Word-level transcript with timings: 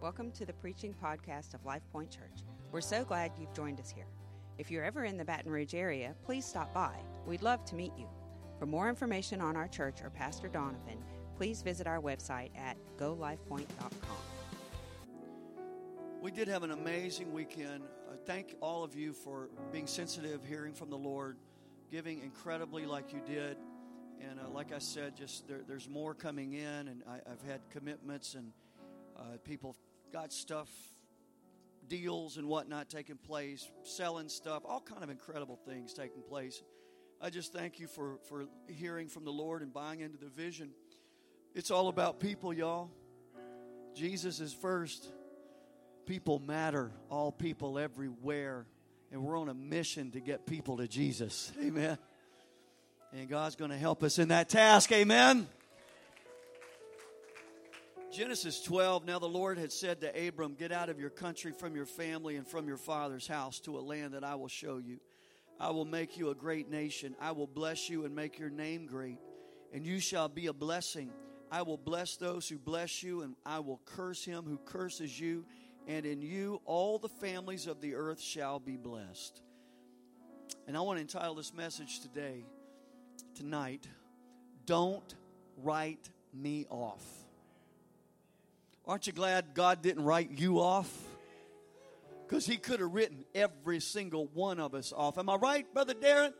Welcome 0.00 0.30
to 0.32 0.46
the 0.46 0.52
preaching 0.52 0.94
podcast 1.02 1.54
of 1.54 1.66
Life 1.66 1.82
Point 1.92 2.08
Church. 2.08 2.44
We're 2.70 2.80
so 2.80 3.04
glad 3.04 3.32
you've 3.36 3.52
joined 3.52 3.80
us 3.80 3.90
here. 3.90 4.06
If 4.56 4.70
you're 4.70 4.84
ever 4.84 5.04
in 5.04 5.16
the 5.16 5.24
Baton 5.24 5.50
Rouge 5.50 5.74
area, 5.74 6.14
please 6.24 6.44
stop 6.44 6.72
by. 6.72 6.94
We'd 7.26 7.42
love 7.42 7.64
to 7.64 7.74
meet 7.74 7.90
you. 7.98 8.06
For 8.60 8.66
more 8.66 8.88
information 8.88 9.40
on 9.40 9.56
our 9.56 9.66
church 9.66 9.96
or 10.00 10.10
Pastor 10.10 10.46
Donovan, 10.46 11.02
please 11.36 11.62
visit 11.62 11.88
our 11.88 12.00
website 12.00 12.50
at 12.56 12.76
golifepoint.com. 12.96 13.90
We 16.22 16.30
did 16.30 16.46
have 16.46 16.62
an 16.62 16.70
amazing 16.70 17.32
weekend. 17.32 17.82
Uh, 18.08 18.14
thank 18.24 18.54
all 18.60 18.84
of 18.84 18.94
you 18.94 19.12
for 19.12 19.48
being 19.72 19.88
sensitive, 19.88 20.44
hearing 20.44 20.74
from 20.74 20.90
the 20.90 20.98
Lord, 20.98 21.38
giving 21.90 22.22
incredibly 22.22 22.86
like 22.86 23.12
you 23.12 23.20
did. 23.26 23.56
And 24.20 24.38
uh, 24.38 24.48
like 24.50 24.72
I 24.72 24.78
said, 24.78 25.16
just 25.16 25.48
there, 25.48 25.62
there's 25.66 25.88
more 25.88 26.14
coming 26.14 26.52
in, 26.52 26.86
and 26.86 27.02
I, 27.08 27.14
have 27.28 27.42
had 27.48 27.62
commitments, 27.70 28.34
and 28.34 28.52
uh, 29.16 29.38
people 29.42 29.74
got 30.12 30.32
stuff, 30.32 30.68
deals 31.88 32.36
and 32.36 32.48
whatnot 32.48 32.88
taking 32.88 33.16
place, 33.16 33.68
selling 33.82 34.28
stuff, 34.28 34.62
all 34.64 34.80
kind 34.80 35.02
of 35.02 35.10
incredible 35.10 35.58
things 35.66 35.92
taking 35.92 36.22
place. 36.22 36.62
I 37.20 37.30
just 37.30 37.52
thank 37.52 37.80
you 37.80 37.88
for, 37.88 38.18
for 38.28 38.46
hearing 38.68 39.08
from 39.08 39.24
the 39.24 39.32
Lord 39.32 39.62
and 39.62 39.72
buying 39.72 40.00
into 40.00 40.18
the 40.18 40.28
vision. 40.28 40.70
It's 41.54 41.70
all 41.70 41.88
about 41.88 42.20
people, 42.20 42.52
y'all. 42.52 42.90
Jesus 43.94 44.38
is 44.38 44.52
first. 44.52 45.08
People 46.06 46.38
matter, 46.38 46.92
all 47.10 47.32
people 47.32 47.78
everywhere. 47.78 48.66
And 49.10 49.24
we're 49.24 49.38
on 49.38 49.48
a 49.48 49.54
mission 49.54 50.12
to 50.12 50.20
get 50.20 50.46
people 50.46 50.76
to 50.76 50.86
Jesus. 50.86 51.50
Amen. 51.60 51.98
And 53.12 53.28
God's 53.28 53.56
going 53.56 53.70
to 53.70 53.76
help 53.76 54.02
us 54.02 54.18
in 54.18 54.28
that 54.28 54.48
task. 54.48 54.92
Amen. 54.92 55.48
Genesis 58.18 58.60
12 58.62 59.04
Now 59.04 59.20
the 59.20 59.28
Lord 59.28 59.58
had 59.58 59.70
said 59.70 60.00
to 60.00 60.26
Abram, 60.26 60.54
Get 60.54 60.72
out 60.72 60.88
of 60.88 60.98
your 60.98 61.08
country, 61.08 61.52
from 61.52 61.76
your 61.76 61.86
family, 61.86 62.34
and 62.34 62.44
from 62.44 62.66
your 62.66 62.76
father's 62.76 63.28
house 63.28 63.60
to 63.60 63.78
a 63.78 63.80
land 63.80 64.14
that 64.14 64.24
I 64.24 64.34
will 64.34 64.48
show 64.48 64.78
you. 64.78 64.98
I 65.60 65.70
will 65.70 65.84
make 65.84 66.18
you 66.18 66.30
a 66.30 66.34
great 66.34 66.68
nation. 66.68 67.14
I 67.20 67.30
will 67.30 67.46
bless 67.46 67.88
you 67.88 68.04
and 68.04 68.16
make 68.16 68.36
your 68.36 68.50
name 68.50 68.86
great, 68.86 69.20
and 69.72 69.86
you 69.86 70.00
shall 70.00 70.28
be 70.28 70.48
a 70.48 70.52
blessing. 70.52 71.12
I 71.52 71.62
will 71.62 71.76
bless 71.76 72.16
those 72.16 72.48
who 72.48 72.58
bless 72.58 73.04
you, 73.04 73.22
and 73.22 73.36
I 73.46 73.60
will 73.60 73.80
curse 73.84 74.24
him 74.24 74.42
who 74.42 74.58
curses 74.64 75.20
you, 75.20 75.44
and 75.86 76.04
in 76.04 76.20
you 76.20 76.60
all 76.64 76.98
the 76.98 77.08
families 77.08 77.68
of 77.68 77.80
the 77.80 77.94
earth 77.94 78.20
shall 78.20 78.58
be 78.58 78.76
blessed. 78.76 79.40
And 80.66 80.76
I 80.76 80.80
want 80.80 80.96
to 80.96 81.02
entitle 81.02 81.36
this 81.36 81.54
message 81.54 82.00
today, 82.00 82.44
tonight, 83.36 83.86
Don't 84.66 85.14
Write 85.56 86.10
Me 86.34 86.66
Off. 86.68 87.27
Aren't 88.88 89.06
you 89.06 89.12
glad 89.12 89.52
God 89.52 89.82
didn't 89.82 90.04
write 90.04 90.30
you 90.38 90.60
off? 90.60 90.90
Because 92.26 92.46
He 92.46 92.56
could 92.56 92.80
have 92.80 92.94
written 92.94 93.26
every 93.34 93.80
single 93.80 94.28
one 94.32 94.58
of 94.58 94.74
us 94.74 94.94
off. 94.96 95.18
Am 95.18 95.28
I 95.28 95.36
right, 95.36 95.72
Brother 95.74 95.92
Darren? 95.92 96.32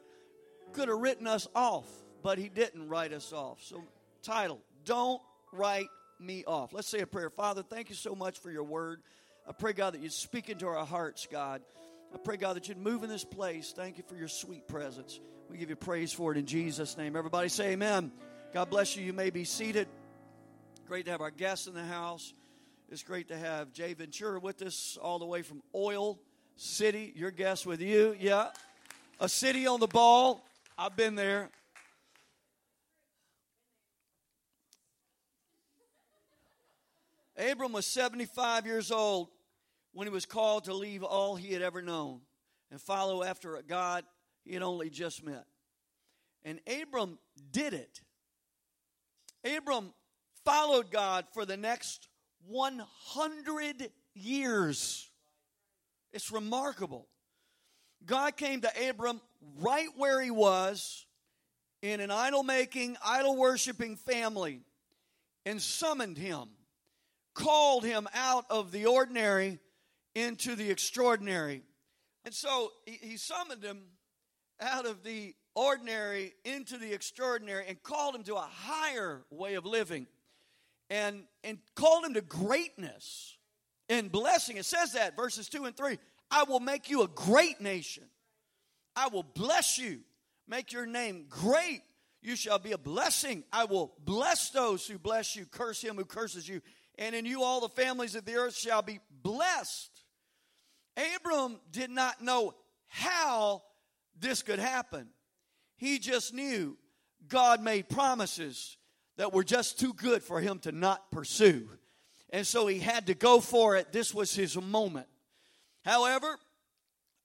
Could 0.72 0.88
have 0.88 0.98
written 0.98 1.26
us 1.26 1.46
off, 1.54 1.86
but 2.22 2.38
He 2.38 2.48
didn't 2.48 2.88
write 2.88 3.12
us 3.12 3.34
off. 3.34 3.62
So, 3.62 3.84
title 4.22 4.60
Don't 4.86 5.20
Write 5.52 5.88
Me 6.18 6.42
Off. 6.46 6.72
Let's 6.72 6.88
say 6.88 7.00
a 7.00 7.06
prayer. 7.06 7.28
Father, 7.28 7.62
thank 7.62 7.90
you 7.90 7.94
so 7.94 8.14
much 8.14 8.38
for 8.38 8.50
your 8.50 8.64
word. 8.64 9.02
I 9.46 9.52
pray, 9.52 9.74
God, 9.74 9.92
that 9.92 10.00
you'd 10.00 10.12
speak 10.12 10.48
into 10.48 10.66
our 10.66 10.86
hearts, 10.86 11.28
God. 11.30 11.60
I 12.14 12.18
pray, 12.18 12.38
God, 12.38 12.56
that 12.56 12.68
you'd 12.68 12.78
move 12.78 13.02
in 13.02 13.10
this 13.10 13.24
place. 13.24 13.74
Thank 13.76 13.98
you 13.98 14.04
for 14.08 14.16
your 14.16 14.28
sweet 14.28 14.66
presence. 14.66 15.20
We 15.50 15.58
give 15.58 15.68
you 15.68 15.76
praise 15.76 16.14
for 16.14 16.32
it 16.32 16.38
in 16.38 16.46
Jesus' 16.46 16.96
name. 16.96 17.14
Everybody 17.14 17.50
say 17.50 17.72
amen. 17.72 18.10
God 18.54 18.70
bless 18.70 18.96
you. 18.96 19.04
You 19.04 19.12
may 19.12 19.28
be 19.28 19.44
seated. 19.44 19.86
Great 20.88 21.04
to 21.04 21.10
have 21.10 21.20
our 21.20 21.30
guests 21.30 21.66
in 21.66 21.74
the 21.74 21.84
house. 21.84 22.32
It's 22.88 23.02
great 23.02 23.28
to 23.28 23.36
have 23.36 23.74
Jay 23.74 23.92
Ventura 23.92 24.40
with 24.40 24.62
us 24.62 24.96
all 24.98 25.18
the 25.18 25.26
way 25.26 25.42
from 25.42 25.62
Oil 25.74 26.18
City. 26.56 27.12
Your 27.14 27.30
guest 27.30 27.66
with 27.66 27.82
you, 27.82 28.16
yeah. 28.18 28.48
A 29.20 29.28
city 29.28 29.66
on 29.66 29.80
the 29.80 29.86
ball. 29.86 30.46
I've 30.78 30.96
been 30.96 31.14
there. 31.14 31.50
Abram 37.36 37.72
was 37.72 37.86
75 37.86 38.64
years 38.64 38.90
old 38.90 39.28
when 39.92 40.06
he 40.06 40.10
was 40.10 40.24
called 40.24 40.64
to 40.64 40.72
leave 40.72 41.02
all 41.02 41.36
he 41.36 41.52
had 41.52 41.60
ever 41.60 41.82
known 41.82 42.22
and 42.70 42.80
follow 42.80 43.22
after 43.22 43.56
a 43.56 43.62
God 43.62 44.04
he 44.42 44.54
had 44.54 44.62
only 44.62 44.88
just 44.88 45.22
met. 45.22 45.44
And 46.46 46.60
Abram 46.66 47.18
did 47.52 47.74
it. 47.74 48.00
Abram 49.44 49.92
followed 50.48 50.90
God 50.90 51.26
for 51.34 51.44
the 51.44 51.58
next 51.58 52.08
100 52.46 53.90
years. 54.14 55.10
It's 56.10 56.32
remarkable. 56.32 57.06
God 58.06 58.34
came 58.38 58.62
to 58.62 58.88
Abram 58.88 59.20
right 59.60 59.88
where 59.98 60.22
he 60.22 60.30
was 60.30 61.04
in 61.82 62.00
an 62.00 62.10
idol 62.10 62.44
making, 62.44 62.96
idol 63.04 63.36
worshiping 63.36 63.96
family 63.96 64.62
and 65.44 65.60
summoned 65.60 66.16
him, 66.16 66.48
called 67.34 67.84
him 67.84 68.08
out 68.14 68.46
of 68.48 68.72
the 68.72 68.86
ordinary 68.86 69.58
into 70.14 70.56
the 70.56 70.70
extraordinary. 70.70 71.62
And 72.24 72.32
so 72.32 72.70
he, 72.86 73.18
summoned 73.18 73.62
him 73.62 73.82
out 74.62 74.86
of 74.86 75.04
the 75.04 75.34
ordinary 75.54 76.32
into 76.46 76.78
the 76.78 76.94
extraordinary 76.94 77.66
and 77.68 77.82
called 77.82 78.14
him 78.14 78.22
to 78.22 78.36
a 78.36 78.48
higher 78.50 79.26
way 79.30 79.54
of 79.54 79.66
living 79.66 80.06
and, 80.90 81.24
and 81.44 81.58
called 81.74 82.04
him 82.04 82.14
to 82.14 82.20
greatness 82.20 83.36
and 83.88 84.10
blessing. 84.10 84.56
It 84.56 84.64
says 84.64 84.92
that, 84.92 85.16
verses 85.16 85.48
2 85.48 85.64
and 85.64 85.76
3. 85.76 85.98
I 86.30 86.44
will 86.44 86.60
make 86.60 86.90
you 86.90 87.02
a 87.02 87.08
great 87.08 87.60
nation. 87.60 88.04
I 88.94 89.08
will 89.08 89.22
bless 89.22 89.78
you, 89.78 90.00
make 90.46 90.72
your 90.72 90.86
name 90.86 91.26
great. 91.28 91.82
You 92.20 92.36
shall 92.36 92.58
be 92.58 92.72
a 92.72 92.78
blessing. 92.78 93.44
I 93.52 93.64
will 93.64 93.94
bless 94.04 94.50
those 94.50 94.86
who 94.86 94.98
bless 94.98 95.36
you, 95.36 95.46
curse 95.46 95.80
him 95.80 95.96
who 95.96 96.04
curses 96.04 96.48
you, 96.48 96.60
and 96.98 97.14
in 97.14 97.24
you 97.24 97.42
all 97.44 97.60
the 97.60 97.68
families 97.68 98.16
of 98.16 98.24
the 98.24 98.34
earth 98.34 98.56
shall 98.56 98.82
be 98.82 98.98
blessed. 99.22 99.90
Abram 101.16 101.60
did 101.70 101.90
not 101.90 102.20
know 102.20 102.54
how 102.88 103.62
this 104.18 104.42
could 104.42 104.58
happen. 104.58 105.08
He 105.76 106.00
just 106.00 106.34
knew 106.34 106.76
God 107.28 107.62
made 107.62 107.88
promises 107.88 108.76
that 109.18 109.32
were 109.32 109.44
just 109.44 109.78
too 109.78 109.92
good 109.92 110.22
for 110.22 110.40
him 110.40 110.60
to 110.60 110.72
not 110.72 111.10
pursue. 111.10 111.68
And 112.30 112.46
so 112.46 112.66
he 112.66 112.78
had 112.78 113.08
to 113.08 113.14
go 113.14 113.40
for 113.40 113.76
it. 113.76 113.92
This 113.92 114.14
was 114.14 114.34
his 114.34 114.56
moment. 114.56 115.08
However, 115.84 116.38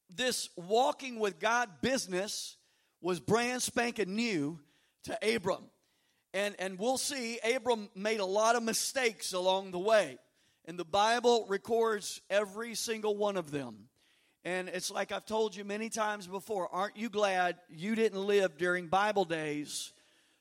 this 0.10 0.50
walking 0.56 1.20
with 1.20 1.40
God 1.40 1.70
business 1.82 2.58
was 3.02 3.20
brand 3.20 3.62
spanking 3.62 4.16
new 4.16 4.60
to 5.04 5.36
Abram. 5.36 5.64
And, 6.34 6.56
and 6.58 6.80
we'll 6.80 6.98
see, 6.98 7.40
Abram 7.56 7.90
made 7.96 8.20
a 8.20 8.26
lot 8.26 8.56
of 8.56 8.64
mistakes 8.64 9.34
along 9.34 9.72
the 9.72 9.80
way. 9.80 10.18
And 10.66 10.80
the 10.80 10.86
Bible 10.86 11.46
records 11.48 12.22
every 12.30 12.74
single 12.74 13.16
one 13.16 13.38
of 13.38 13.52
them. 13.52 13.90
And 14.46 14.68
it's 14.68 14.90
like 14.90 15.12
I've 15.12 15.26
told 15.26 15.56
you 15.56 15.64
many 15.64 15.90
times 15.90 16.26
before 16.26 16.68
aren't 16.74 16.98
you 16.98 17.10
glad 17.10 17.58
you 17.70 17.96
didn't 17.96 18.26
live 18.26 18.58
during 18.58 18.88
Bible 18.88 19.26
days 19.26 19.94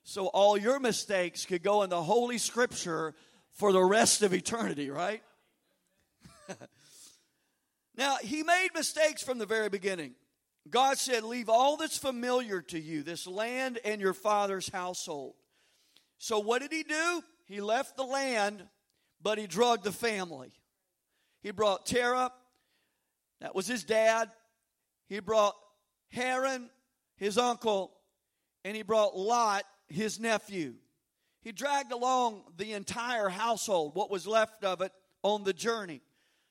so 0.04 0.26
all 0.26 0.56
your 0.56 0.80
mistakes 0.80 1.46
could 1.46 1.62
go 1.62 1.82
in 1.82 1.90
the 1.90 2.02
Holy 2.02 2.38
Scripture 2.38 3.14
for 3.52 3.72
the 3.72 3.82
rest 3.82 4.22
of 4.22 4.34
eternity, 4.34 4.90
right? 4.90 5.22
now, 7.96 8.16
he 8.22 8.42
made 8.42 8.68
mistakes 8.74 9.22
from 9.22 9.38
the 9.38 9.46
very 9.46 9.68
beginning. 9.68 10.14
God 10.68 10.98
said, 10.98 11.22
Leave 11.24 11.48
all 11.48 11.76
that's 11.76 11.98
familiar 11.98 12.62
to 12.62 12.80
you, 12.80 13.02
this 13.02 13.26
land 13.26 13.78
and 13.84 14.00
your 14.00 14.14
father's 14.14 14.68
household. 14.68 15.34
So, 16.18 16.38
what 16.38 16.62
did 16.62 16.72
he 16.72 16.82
do? 16.82 17.22
He 17.46 17.60
left 17.60 17.96
the 17.96 18.04
land, 18.04 18.64
but 19.20 19.38
he 19.38 19.46
drugged 19.46 19.84
the 19.84 19.92
family. 19.92 20.52
He 21.42 21.50
brought 21.50 21.86
Terah, 21.86 22.30
that 23.40 23.56
was 23.56 23.66
his 23.66 23.82
dad. 23.82 24.30
He 25.08 25.18
brought 25.18 25.56
Haran, 26.10 26.70
his 27.16 27.36
uncle, 27.36 27.92
and 28.64 28.76
he 28.76 28.82
brought 28.82 29.16
Lot, 29.16 29.64
his 29.92 30.18
nephew. 30.18 30.74
He 31.42 31.52
dragged 31.52 31.92
along 31.92 32.42
the 32.56 32.72
entire 32.72 33.28
household, 33.28 33.94
what 33.94 34.10
was 34.10 34.26
left 34.26 34.64
of 34.64 34.80
it, 34.80 34.92
on 35.22 35.44
the 35.44 35.52
journey. 35.52 36.00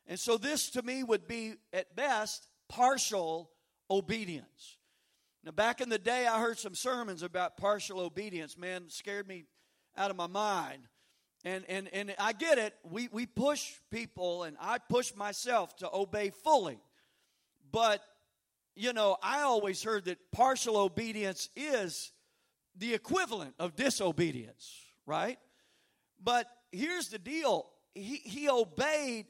And 0.07 0.19
so, 0.19 0.38
this 0.38 0.71
to 0.71 0.81
me 0.81 1.03
would 1.03 1.27
be, 1.27 1.53
at 1.71 1.95
best, 1.95 2.47
partial 2.67 3.49
obedience. 3.89 4.77
Now, 5.43 5.51
back 5.51 5.81
in 5.81 5.89
the 5.89 5.97
day, 5.97 6.27
I 6.27 6.39
heard 6.39 6.59
some 6.59 6.75
sermons 6.75 7.23
about 7.23 7.57
partial 7.57 7.99
obedience. 7.99 8.57
Man, 8.57 8.89
scared 8.89 9.27
me 9.27 9.45
out 9.97 10.11
of 10.11 10.17
my 10.17 10.27
mind. 10.27 10.83
And, 11.43 11.65
and, 11.67 11.88
and 11.93 12.13
I 12.19 12.33
get 12.33 12.57
it. 12.57 12.75
We, 12.83 13.09
we 13.11 13.25
push 13.25 13.73
people, 13.89 14.43
and 14.43 14.57
I 14.59 14.77
push 14.77 15.15
myself 15.15 15.75
to 15.77 15.89
obey 15.91 16.29
fully. 16.29 16.79
But, 17.71 18.03
you 18.75 18.93
know, 18.93 19.17
I 19.23 19.41
always 19.41 19.81
heard 19.81 20.05
that 20.05 20.19
partial 20.31 20.77
obedience 20.77 21.49
is 21.55 22.11
the 22.81 22.95
equivalent 22.95 23.54
of 23.60 23.75
disobedience, 23.75 24.75
right? 25.06 25.38
But 26.22 26.48
here's 26.72 27.10
the 27.10 27.19
deal 27.19 27.68
he, 27.94 28.16
he 28.18 28.50
obeyed 28.50 29.28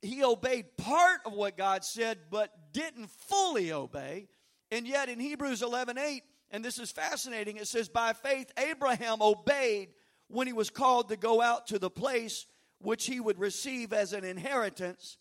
he 0.00 0.24
obeyed 0.24 0.76
part 0.76 1.20
of 1.26 1.32
what 1.32 1.56
God 1.56 1.84
said, 1.84 2.18
but 2.30 2.50
didn't 2.72 3.10
fully 3.10 3.72
obey. 3.72 4.28
And 4.70 4.86
yet 4.86 5.08
in 5.08 5.18
Hebrews 5.18 5.60
11 5.60 5.98
8, 5.98 6.22
and 6.50 6.64
this 6.64 6.78
is 6.78 6.90
fascinating, 6.90 7.56
it 7.56 7.66
says, 7.66 7.88
By 7.88 8.12
faith, 8.12 8.52
Abraham 8.56 9.20
obeyed 9.20 9.88
when 10.28 10.46
he 10.46 10.52
was 10.52 10.70
called 10.70 11.08
to 11.08 11.16
go 11.16 11.42
out 11.42 11.66
to 11.68 11.78
the 11.78 11.90
place 11.90 12.46
which 12.78 13.06
he 13.06 13.18
would 13.18 13.40
receive 13.40 13.92
as 13.92 14.12
an 14.12 14.24
inheritance, 14.24 15.18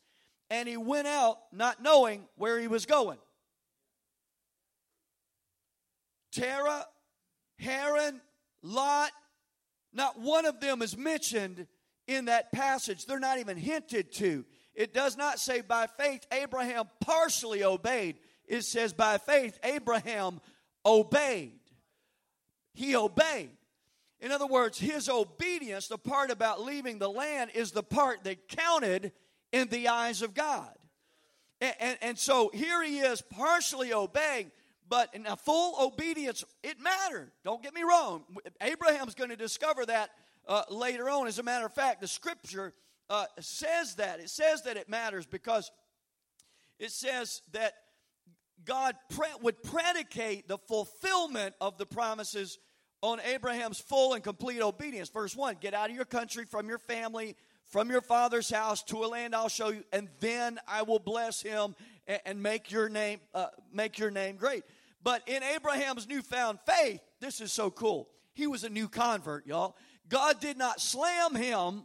and 0.52 0.70
he 0.70 0.78
went 0.78 1.08
out 1.08 1.38
not 1.52 1.82
knowing 1.82 2.26
where 2.36 2.60
he 2.60 2.68
was 2.68 2.86
going. 2.86 3.18
Terah, 6.32 6.86
Haran, 7.60 8.22
Lot, 8.62 9.12
not 9.94 10.20
one 10.20 10.46
of 10.46 10.60
them 10.60 10.82
is 10.82 10.98
mentioned 10.98 11.68
in 12.08 12.26
that 12.26 12.52
passage. 12.52 13.06
They're 13.06 13.20
not 13.20 13.40
even 13.40 13.58
hinted 13.58 14.12
to. 14.14 14.46
It 14.74 14.94
does 14.94 15.18
not 15.18 15.40
say 15.40 15.62
by 15.62 15.88
faith 15.88 16.26
Abraham 16.32 16.86
partially 17.02 17.64
obeyed. 17.64 18.18
It 18.48 18.64
says 18.64 18.94
by 18.94 19.18
faith 19.18 19.58
Abraham 19.64 20.40
obeyed. 20.86 21.60
He 22.74 22.96
obeyed. 22.96 23.50
In 24.20 24.32
other 24.32 24.48
words, 24.48 24.80
his 24.80 25.10
obedience, 25.10 25.88
the 25.88 25.98
part 25.98 26.32
about 26.32 26.62
leaving 26.62 26.98
the 26.98 27.10
land, 27.10 27.52
is 27.54 27.72
the 27.72 27.84
part 27.84 28.24
that 28.24 28.48
counted 28.48 29.12
in 29.52 29.68
the 29.70 29.88
eyes 29.90 30.22
of 30.22 30.34
God. 30.34 30.72
And, 31.62 31.76
and, 31.80 31.98
and 32.02 32.20
so 32.20 32.50
here 32.54 32.84
he 32.84 33.00
is 33.00 33.22
partially 33.22 33.94
obeying, 33.94 34.52
but 34.90 35.14
in 35.14 35.26
a 35.26 35.36
full 35.36 35.76
obedience, 35.80 36.44
it 36.64 36.78
mattered. 36.80 37.32
Don't 37.44 37.62
get 37.62 37.74
me 37.74 37.84
wrong. 37.84 38.24
Abraham's 38.62 39.16
going 39.16 39.30
to 39.30 39.36
discover 39.36 39.86
that 39.86 40.10
uh, 40.48 40.64
later 40.70 41.10
on. 41.10 41.28
As 41.28 41.40
a 41.40 41.44
matter 41.44 41.66
of 41.66 41.74
fact, 41.74 42.02
the 42.02 42.08
scripture 42.08 42.74
uh, 43.10 43.26
says 43.40 43.96
that. 43.96 44.20
It 44.20 44.30
says 44.30 44.64
that 44.64 44.78
it 44.78 44.90
matters 44.90 45.26
because 45.26 45.72
it 46.80 46.92
says 46.92 47.42
that 47.54 47.74
God 48.66 48.96
pre- 49.10 49.28
would 49.42 49.62
predicate 49.64 50.48
the 50.48 50.58
fulfillment 50.58 51.56
of 51.62 51.78
the 51.78 51.86
promises 51.86 52.60
on 53.02 53.20
Abraham's 53.22 53.80
full 53.80 54.14
and 54.14 54.24
complete 54.24 54.62
obedience. 54.62 55.10
Verse 55.10 55.36
1 55.36 55.58
Get 55.62 55.74
out 55.74 55.90
of 55.90 55.96
your 55.96 56.06
country, 56.06 56.46
from 56.46 56.68
your 56.68 56.80
family, 56.80 57.36
from 57.66 57.90
your 57.90 58.02
father's 58.02 58.50
house 58.50 58.84
to 58.84 59.04
a 59.04 59.08
land 59.08 59.36
I'll 59.36 59.50
show 59.50 59.70
you, 59.70 59.84
and 59.92 60.10
then 60.20 60.60
I 60.68 60.84
will 60.84 61.00
bless 61.00 61.42
him 61.42 61.76
and, 62.08 62.20
and 62.26 62.44
make 62.44 62.72
your 62.72 62.90
name 62.90 63.20
uh, 63.34 63.48
make 63.72 64.00
your 64.00 64.12
name 64.12 64.38
great. 64.38 64.64
But 65.04 65.28
in 65.28 65.44
Abraham's 65.44 66.08
newfound 66.08 66.60
faith, 66.66 67.02
this 67.20 67.42
is 67.42 67.52
so 67.52 67.70
cool. 67.70 68.10
He 68.34 68.48
was 68.48 68.64
a 68.64 68.70
new 68.70 68.88
convert, 68.88 69.46
y'all. 69.48 69.76
God 70.10 70.40
did 70.40 70.58
not 70.58 70.80
slam 70.80 71.36
him 71.36 71.84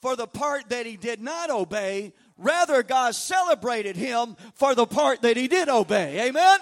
for 0.00 0.16
the 0.16 0.26
part 0.26 0.68
that 0.70 0.84
he 0.84 0.96
did 0.96 1.20
not 1.20 1.48
obey. 1.48 2.12
Rather, 2.36 2.82
God 2.82 3.14
celebrated 3.14 3.96
him 3.96 4.36
for 4.54 4.74
the 4.74 4.86
part 4.86 5.22
that 5.22 5.36
he 5.36 5.46
did 5.46 5.68
obey. 5.68 6.28
Amen? 6.28 6.58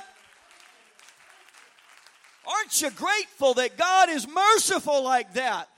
Aren't 2.46 2.82
you 2.82 2.90
grateful 2.90 3.54
that 3.54 3.78
God 3.78 4.10
is 4.10 4.28
merciful 4.28 5.02
like 5.02 5.34
that? 5.34 5.69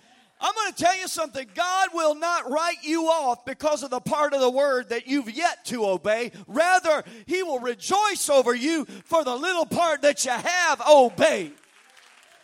I'm 0.42 0.54
going 0.54 0.72
to 0.72 0.84
tell 0.84 0.98
you 0.98 1.06
something. 1.06 1.46
God 1.54 1.90
will 1.94 2.16
not 2.16 2.50
write 2.50 2.82
you 2.82 3.04
off 3.04 3.44
because 3.44 3.84
of 3.84 3.90
the 3.90 4.00
part 4.00 4.34
of 4.34 4.40
the 4.40 4.50
word 4.50 4.88
that 4.88 5.06
you've 5.06 5.30
yet 5.30 5.64
to 5.66 5.86
obey. 5.86 6.32
Rather, 6.48 7.04
He 7.26 7.44
will 7.44 7.60
rejoice 7.60 8.28
over 8.28 8.52
you 8.52 8.84
for 9.04 9.22
the 9.22 9.36
little 9.36 9.66
part 9.66 10.02
that 10.02 10.24
you 10.24 10.32
have 10.32 10.82
obeyed. 10.90 11.52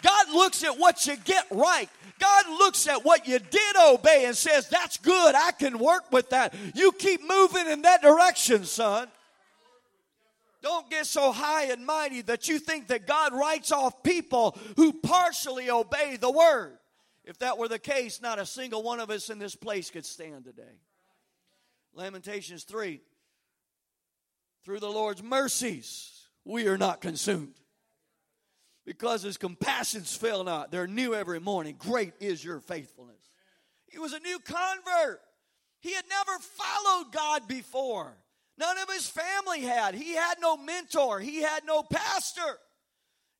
God 0.00 0.30
looks 0.32 0.62
at 0.62 0.78
what 0.78 1.06
you 1.06 1.16
get 1.16 1.44
right. 1.50 1.88
God 2.20 2.46
looks 2.48 2.86
at 2.86 3.04
what 3.04 3.26
you 3.26 3.40
did 3.40 3.76
obey 3.76 4.26
and 4.26 4.36
says, 4.36 4.68
That's 4.68 4.96
good. 4.98 5.34
I 5.34 5.50
can 5.50 5.78
work 5.78 6.12
with 6.12 6.30
that. 6.30 6.54
You 6.74 6.92
keep 6.92 7.20
moving 7.28 7.66
in 7.66 7.82
that 7.82 8.00
direction, 8.00 8.64
son. 8.64 9.08
Don't 10.62 10.90
get 10.90 11.06
so 11.06 11.32
high 11.32 11.64
and 11.66 11.84
mighty 11.86 12.22
that 12.22 12.48
you 12.48 12.58
think 12.58 12.88
that 12.88 13.06
God 13.06 13.32
writes 13.32 13.70
off 13.70 14.02
people 14.02 14.56
who 14.76 14.92
partially 14.92 15.70
obey 15.70 16.16
the 16.16 16.30
word. 16.30 16.78
If 17.28 17.38
that 17.40 17.58
were 17.58 17.68
the 17.68 17.78
case, 17.78 18.22
not 18.22 18.38
a 18.38 18.46
single 18.46 18.82
one 18.82 19.00
of 19.00 19.10
us 19.10 19.28
in 19.28 19.38
this 19.38 19.54
place 19.54 19.90
could 19.90 20.06
stand 20.06 20.46
today. 20.46 20.80
Lamentations 21.92 22.64
3 22.64 23.02
Through 24.64 24.80
the 24.80 24.90
Lord's 24.90 25.22
mercies, 25.22 26.26
we 26.46 26.68
are 26.68 26.78
not 26.78 27.02
consumed 27.02 27.60
because 28.86 29.20
his 29.20 29.36
compassions 29.36 30.16
fail 30.16 30.42
not. 30.42 30.70
They're 30.70 30.86
new 30.86 31.14
every 31.14 31.38
morning. 31.38 31.76
Great 31.78 32.14
is 32.18 32.42
your 32.42 32.60
faithfulness. 32.60 33.20
He 33.88 33.98
was 33.98 34.14
a 34.14 34.20
new 34.20 34.38
convert. 34.38 35.20
He 35.80 35.92
had 35.92 36.04
never 36.08 36.38
followed 36.38 37.12
God 37.12 37.46
before. 37.46 38.16
None 38.56 38.78
of 38.78 38.88
his 38.90 39.06
family 39.06 39.60
had. 39.60 39.94
He 39.94 40.14
had 40.14 40.36
no 40.40 40.56
mentor. 40.56 41.20
He 41.20 41.42
had 41.42 41.66
no 41.66 41.82
pastor. 41.82 42.58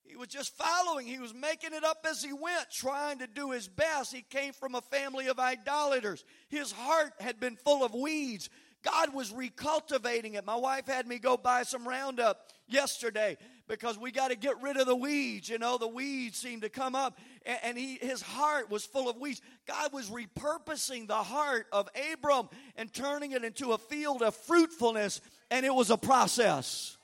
He 0.09 0.15
was 0.15 0.29
just 0.29 0.57
following. 0.57 1.05
He 1.05 1.19
was 1.19 1.35
making 1.35 1.71
it 1.71 1.83
up 1.83 2.03
as 2.09 2.23
he 2.23 2.33
went, 2.33 2.71
trying 2.71 3.19
to 3.19 3.27
do 3.27 3.51
his 3.51 3.67
best. 3.67 4.11
He 4.11 4.23
came 4.23 4.53
from 4.53 4.73
a 4.73 4.81
family 4.81 5.27
of 5.27 5.37
idolaters. 5.37 6.25
His 6.47 6.71
heart 6.71 7.13
had 7.19 7.39
been 7.39 7.55
full 7.57 7.85
of 7.85 7.93
weeds. 7.93 8.49
God 8.81 9.13
was 9.13 9.31
recultivating 9.31 10.33
it. 10.33 10.47
My 10.47 10.55
wife 10.55 10.87
had 10.87 11.05
me 11.05 11.19
go 11.19 11.37
buy 11.37 11.61
some 11.61 11.87
Roundup 11.87 12.39
yesterday 12.67 13.37
because 13.67 13.99
we 13.99 14.09
got 14.09 14.29
to 14.29 14.35
get 14.35 14.59
rid 14.63 14.77
of 14.77 14.87
the 14.87 14.95
weeds. 14.95 15.47
You 15.47 15.59
know, 15.59 15.77
the 15.77 15.87
weeds 15.87 16.39
seem 16.39 16.61
to 16.61 16.69
come 16.69 16.95
up, 16.95 17.19
and, 17.45 17.59
and 17.61 17.77
he, 17.77 17.99
his 18.01 18.23
heart 18.23 18.71
was 18.71 18.85
full 18.85 19.09
of 19.09 19.17
weeds. 19.17 19.43
God 19.67 19.93
was 19.93 20.09
repurposing 20.09 21.07
the 21.07 21.13
heart 21.13 21.67
of 21.71 21.87
Abram 22.13 22.49
and 22.77 22.91
turning 22.91 23.33
it 23.33 23.43
into 23.43 23.73
a 23.73 23.77
field 23.77 24.23
of 24.23 24.35
fruitfulness, 24.35 25.21
and 25.51 25.67
it 25.67 25.75
was 25.75 25.91
a 25.91 25.97
process. 25.97 26.97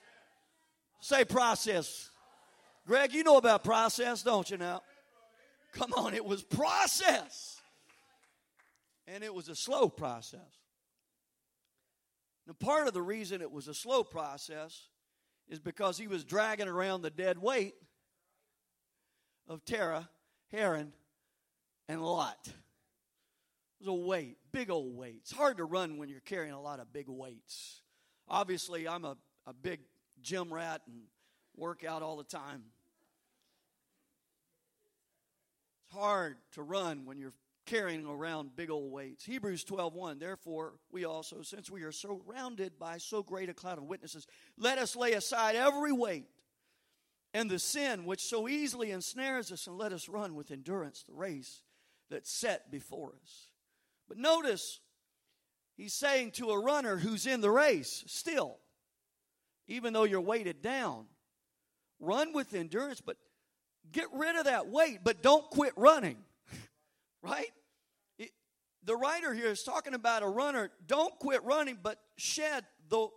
Say 1.01 1.23
process. 1.23 2.09
Greg, 2.85 3.13
you 3.13 3.23
know 3.23 3.37
about 3.37 3.63
process, 3.63 4.21
don't 4.21 4.49
you 4.49 4.57
now? 4.57 4.81
Come 5.73 5.93
on, 5.93 6.13
it 6.13 6.23
was 6.23 6.43
process. 6.43 7.59
And 9.07 9.23
it 9.23 9.33
was 9.33 9.49
a 9.49 9.55
slow 9.55 9.89
process. 9.89 10.39
Now, 12.47 12.53
part 12.53 12.87
of 12.87 12.93
the 12.93 13.01
reason 13.01 13.41
it 13.41 13.51
was 13.51 13.67
a 13.67 13.73
slow 13.73 14.03
process 14.03 14.89
is 15.47 15.59
because 15.59 15.97
he 15.97 16.07
was 16.07 16.23
dragging 16.23 16.67
around 16.67 17.01
the 17.01 17.09
dead 17.09 17.39
weight 17.39 17.73
of 19.47 19.65
Terah, 19.65 20.09
Haran, 20.51 20.93
and 21.88 22.03
Lot. 22.03 22.38
It 22.47 22.53
was 23.79 23.88
a 23.88 23.93
weight, 23.93 24.38
big 24.51 24.69
old 24.69 24.95
weight. 24.95 25.17
It's 25.21 25.31
hard 25.31 25.57
to 25.57 25.65
run 25.65 25.97
when 25.97 26.09
you're 26.09 26.19
carrying 26.19 26.53
a 26.53 26.61
lot 26.61 26.79
of 26.79 26.93
big 26.93 27.07
weights. 27.07 27.81
Obviously, 28.27 28.88
I'm 28.88 29.05
a, 29.05 29.17
a 29.45 29.53
big 29.53 29.81
gym 30.21 30.53
rat 30.53 30.81
and 30.88 31.01
work 31.57 31.83
out 31.83 32.01
all 32.01 32.17
the 32.17 32.24
time. 32.24 32.63
It's 35.85 35.97
hard 35.97 36.38
to 36.53 36.63
run 36.63 37.05
when 37.05 37.17
you're 37.17 37.33
carrying 37.65 38.05
around 38.05 38.55
big 38.55 38.69
old 38.69 38.91
weights. 38.91 39.25
Hebrews 39.25 39.63
12:1 39.65 40.19
Therefore 40.19 40.75
we 40.91 41.05
also 41.05 41.41
since 41.41 41.69
we 41.69 41.83
are 41.83 41.91
surrounded 41.91 42.77
by 42.77 42.97
so 42.97 43.24
great 43.24 43.50
a 43.50 43.53
cloud 43.53 43.77
of 43.77 43.85
witnesses 43.85 44.27
let 44.57 44.77
us 44.77 44.95
lay 44.95 45.13
aside 45.13 45.55
every 45.55 45.91
weight 45.91 46.27
and 47.33 47.50
the 47.50 47.59
sin 47.59 48.05
which 48.05 48.21
so 48.21 48.47
easily 48.47 48.91
ensnares 48.91 49.51
us 49.51 49.67
and 49.67 49.77
let 49.77 49.93
us 49.93 50.07
run 50.07 50.35
with 50.35 50.51
endurance 50.51 51.03
the 51.03 51.13
race 51.13 51.63
that's 52.09 52.31
set 52.31 52.71
before 52.71 53.13
us. 53.24 53.50
But 54.07 54.17
notice 54.17 54.79
he's 55.75 55.93
saying 55.93 56.31
to 56.33 56.51
a 56.51 56.59
runner 56.59 56.97
who's 56.97 57.25
in 57.25 57.41
the 57.41 57.51
race 57.51 58.03
still 58.05 58.59
even 59.67 59.93
though 59.93 60.03
you're 60.03 60.21
weighted 60.21 60.62
down 60.62 61.07
run 62.05 62.33
with 62.33 62.53
endurance 62.53 63.01
but 63.01 63.17
get 63.91 64.07
rid 64.13 64.35
of 64.35 64.45
that 64.45 64.67
weight 64.67 65.00
but 65.03 65.21
don't 65.21 65.50
quit 65.50 65.74
running 65.75 66.17
right? 67.21 67.51
It, 68.17 68.31
the 68.83 68.95
writer 68.95 69.33
here 69.33 69.47
is 69.47 69.63
talking 69.63 69.93
about 69.93 70.24
a 70.24 70.27
runner. 70.27 70.71
Don't 70.88 71.17
quit 71.19 71.43
running, 71.43 71.77
but 71.81 72.00
shed 72.17 72.63
the, 72.89 73.07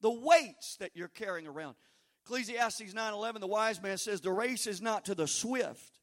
the 0.00 0.10
weights 0.10 0.76
that 0.76 0.92
you're 0.94 1.08
carrying 1.08 1.46
around. 1.46 1.74
Ecclesiastes 2.24 2.94
9:11, 2.94 3.40
the 3.40 3.46
wise 3.46 3.82
man 3.82 3.96
says, 3.96 4.20
"The 4.20 4.30
race 4.30 4.66
is 4.66 4.82
not 4.82 5.06
to 5.06 5.14
the 5.14 5.26
swift." 5.26 5.98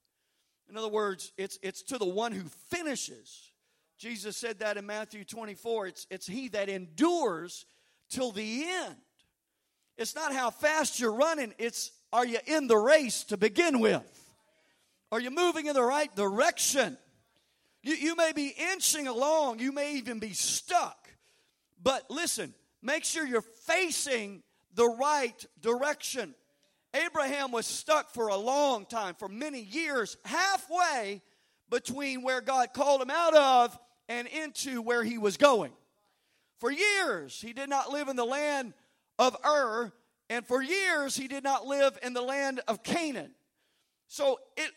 In 0.68 0.78
other 0.78 0.90
words, 0.90 1.32
it's 1.38 1.60
it's 1.62 1.84
to 1.84 1.98
the 2.00 2.06
one 2.06 2.32
who 2.32 2.44
finishes. 2.70 3.52
Jesus 3.98 4.36
said 4.36 4.60
that 4.60 4.76
in 4.76 4.86
Matthew 4.86 5.24
24. 5.24 5.88
It's 5.88 6.08
it's 6.10 6.26
he 6.26 6.48
that 6.50 6.68
endures 6.68 7.66
till 8.10 8.32
the 8.32 8.66
end. 8.66 8.96
It's 9.98 10.16
not 10.16 10.34
how 10.34 10.50
fast 10.50 11.00
you're 11.00 11.14
running, 11.14 11.54
it's 11.60 11.92
are 12.14 12.26
you 12.26 12.40
in 12.46 12.68
the 12.68 12.78
race 12.78 13.24
to 13.26 13.38
begin 13.38 13.80
with? 13.80 14.04
Are 15.12 15.20
you 15.20 15.32
moving 15.32 15.68
in 15.68 15.74
the 15.74 15.84
right 15.84 16.14
direction? 16.16 16.98
You, 17.84 17.94
you 17.94 18.16
may 18.16 18.32
be 18.34 18.54
inching 18.74 19.08
along, 19.08 19.60
you 19.60 19.72
may 19.72 19.96
even 19.96 20.20
be 20.20 20.34
stuck. 20.34 21.10
But 21.82 22.10
listen, 22.10 22.54
make 22.82 23.04
sure 23.04 23.26
you're 23.26 23.42
facing 23.42 24.44
the 24.74 24.88
right 24.88 25.46
direction. 25.62 26.34
Abraham 26.94 27.52
was 27.52 27.66
stuck 27.66 28.12
for 28.12 28.30
a 28.30 28.38
long 28.38 28.86
time, 28.86 29.16
for 29.16 29.28
many 29.28 29.62
years, 29.62 30.18
halfway 30.26 31.22
between 31.70 32.22
where 32.22 32.42
God 32.42 32.74
called 32.74 33.02
him 33.02 33.12
out 33.12 33.36
of 33.36 33.78
and 34.08 34.28
into 34.28 34.82
where 34.82 35.04
he 35.04 35.18
was 35.18 35.38
going. 35.38 35.72
For 36.60 36.72
years, 36.72 37.42
he 37.42 37.54
did 37.54 37.70
not 37.70 37.92
live 37.92 38.08
in 38.08 38.16
the 38.16 38.26
land 38.26 38.74
of 39.20 39.36
Ur, 39.46 39.92
and 40.30 40.46
for 40.46 40.62
years, 40.62 41.16
he 41.16 41.28
did 41.28 41.44
not 41.44 41.66
live 41.66 41.98
in 42.02 42.14
the 42.14 42.22
land 42.22 42.62
of 42.68 42.84
Canaan. 42.84 43.32
So 44.08 44.40
it 44.58 44.72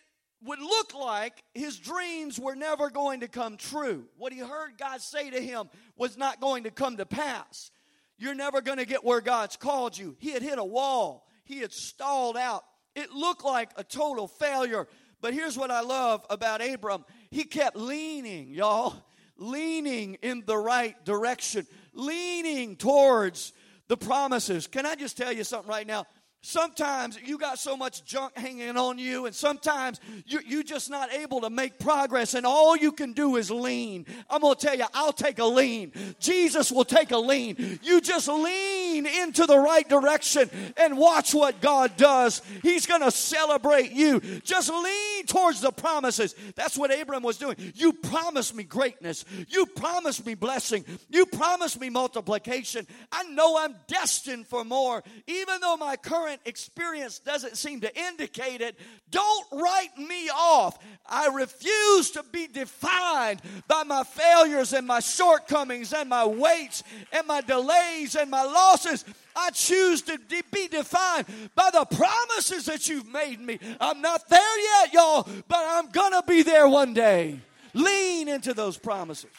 would 0.45 0.61
look 0.61 0.95
like 0.95 1.43
his 1.55 1.79
dreams 1.79 2.39
were 2.39 2.55
never 2.55 2.91
going 2.91 3.21
to 3.21 3.29
come 3.29 3.57
true. 3.57 4.07
What 4.17 4.33
he 4.33 4.39
heard 4.39 4.79
God 4.79 5.01
say 5.01 5.31
to 5.31 5.41
him 5.41 5.69
was 5.97 6.17
not 6.17 6.41
going 6.41 6.65
to 6.65 6.71
come 6.71 6.97
to 6.99 7.07
pass. 7.07 7.71
You're 8.19 8.35
never 8.35 8.61
going 8.61 8.79
to 8.79 8.85
get 8.85 9.05
where 9.05 9.21
God's 9.21 9.57
called 9.57 9.97
you. 9.97 10.17
He 10.19 10.31
had 10.31 10.43
hit 10.43 10.59
a 10.59 10.65
wall, 10.65 11.27
he 11.45 11.59
had 11.59 11.73
stalled 11.73 12.37
out. 12.37 12.65
It 12.95 13.13
looked 13.13 13.45
like 13.45 13.71
a 13.77 13.85
total 13.85 14.27
failure. 14.27 14.89
But 15.21 15.35
here's 15.35 15.57
what 15.57 15.71
I 15.71 15.81
love 15.81 16.25
about 16.31 16.67
Abram 16.67 17.05
he 17.31 17.45
kept 17.45 17.77
leaning, 17.77 18.51
y'all, 18.51 18.95
leaning 19.37 20.15
in 20.23 20.43
the 20.47 20.57
right 20.57 21.03
direction, 21.05 21.67
leaning 21.93 22.77
towards 22.77 23.53
the 23.89 23.97
promises. 23.97 24.67
Can 24.67 24.87
I 24.87 24.95
just 24.95 25.17
tell 25.17 25.33
you 25.33 25.45
something 25.45 25.69
right 25.69 25.87
now? 25.87 26.07
Sometimes 26.41 27.19
you 27.25 27.37
got 27.37 27.59
so 27.59 27.77
much 27.77 28.05
junk 28.05 28.37
hanging 28.39 28.77
on 28.77 28.97
you, 28.97 29.27
and 29.27 29.35
sometimes 29.35 30.01
you, 30.25 30.39
you're 30.47 30.63
just 30.63 30.89
not 30.89 31.13
able 31.13 31.41
to 31.41 31.51
make 31.51 31.81
progress, 31.81 32.35
and 32.35 32.47
all 32.47 32.77
you 32.77 32.93
can 32.93 33.13
do 33.13 33.35
is 33.35 33.51
lean. 33.51 34.07
I'm 34.31 34.43
going 34.43 34.55
to 34.55 34.67
tell 34.67 34.77
you, 34.77 34.85
I'll 34.95 35.13
take 35.13 35.41
a 35.41 35.45
lean. 35.45 35.93
Jesus 36.21 36.71
will 36.71 36.85
take 36.85 37.11
a 37.11 37.19
lean. 37.19 37.81
You 37.83 38.01
just 38.01 38.29
lean 38.29 39.05
into 39.05 39.47
the 39.47 39.59
right 39.59 39.87
direction 39.89 40.49
and 40.77 40.97
watch 40.97 41.35
what 41.35 41.61
God 41.61 41.97
does. 41.97 42.41
He's 42.63 42.87
going 42.87 43.03
to 43.03 43.11
celebrate 43.11 43.91
you. 43.91 44.21
Just 44.45 44.71
lean 44.71 45.27
towards 45.27 45.61
the 45.61 45.73
promises. 45.73 46.37
That's 46.55 46.79
what 46.79 46.97
Abram 46.97 47.25
was 47.25 47.39
doing. 47.39 47.57
You 47.75 47.93
promised 47.93 48.55
me 48.55 48.63
greatness, 48.63 49.25
you 49.49 49.67
promised 49.67 50.25
me 50.25 50.35
blessing, 50.35 50.85
you 51.11 51.27
promised 51.27 51.81
me 51.81 51.91
multiplication. 51.91 52.87
I 53.11 53.25
know 53.25 53.59
I'm 53.59 53.75
destined 53.89 54.47
for 54.47 54.65
more, 54.65 55.03
even 55.27 55.61
though 55.61 55.77
my 55.77 55.97
current 55.97 56.28
current 56.29 56.41
experience 56.45 57.19
doesn't 57.21 57.57
seem 57.57 57.81
to 57.81 57.99
indicate 57.99 58.61
it, 58.61 58.79
don't 59.11 59.47
write 59.51 59.97
me 59.97 60.29
off. 60.29 60.79
I 61.09 61.29
refuse 61.29 62.11
to 62.11 62.23
be 62.31 62.47
defined 62.47 63.41
by 63.67 63.83
my 63.85 64.05
failures 64.05 64.75
and 64.75 64.87
my 64.87 65.01
shortcomings 65.01 65.95
and 65.95 66.09
my 66.11 66.27
weights 66.27 66.83
and 67.13 67.27
my 67.27 67.41
delays 67.41 68.15
and 68.15 68.31
my 68.31 68.43
losses. 68.43 69.07
I 69.35 69.51
choose 69.51 70.03
to 70.03 70.19
be 70.51 70.69
defined 70.69 71.27
by 71.55 71.71
the 71.73 71.87
promises 71.87 72.67
that 72.67 72.89
you've 72.89 73.11
made 73.11 73.41
me. 73.41 73.59
I'm 73.81 74.03
not 74.03 74.29
there 74.29 74.61
yet, 74.61 74.93
y'all, 74.93 75.27
but 75.49 75.65
I'm 75.67 75.89
going 75.91 76.13
to 76.13 76.25
be 76.29 76.43
there 76.43 76.69
one 76.69 76.93
day. 76.93 77.41
Lean 77.73 78.29
into 78.29 78.53
those 78.53 78.77
promises. 78.77 79.31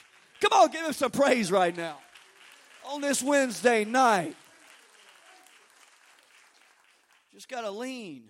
Come 0.41 0.59
on, 0.59 0.71
give 0.71 0.85
him 0.85 0.93
some 0.93 1.11
praise 1.11 1.51
right 1.51 1.75
now 1.75 1.97
on 2.87 3.01
this 3.01 3.21
Wednesday 3.21 3.85
night. 3.85 4.35
Just 7.39 7.47
got 7.47 7.61
to 7.61 7.71
lean. 7.71 8.23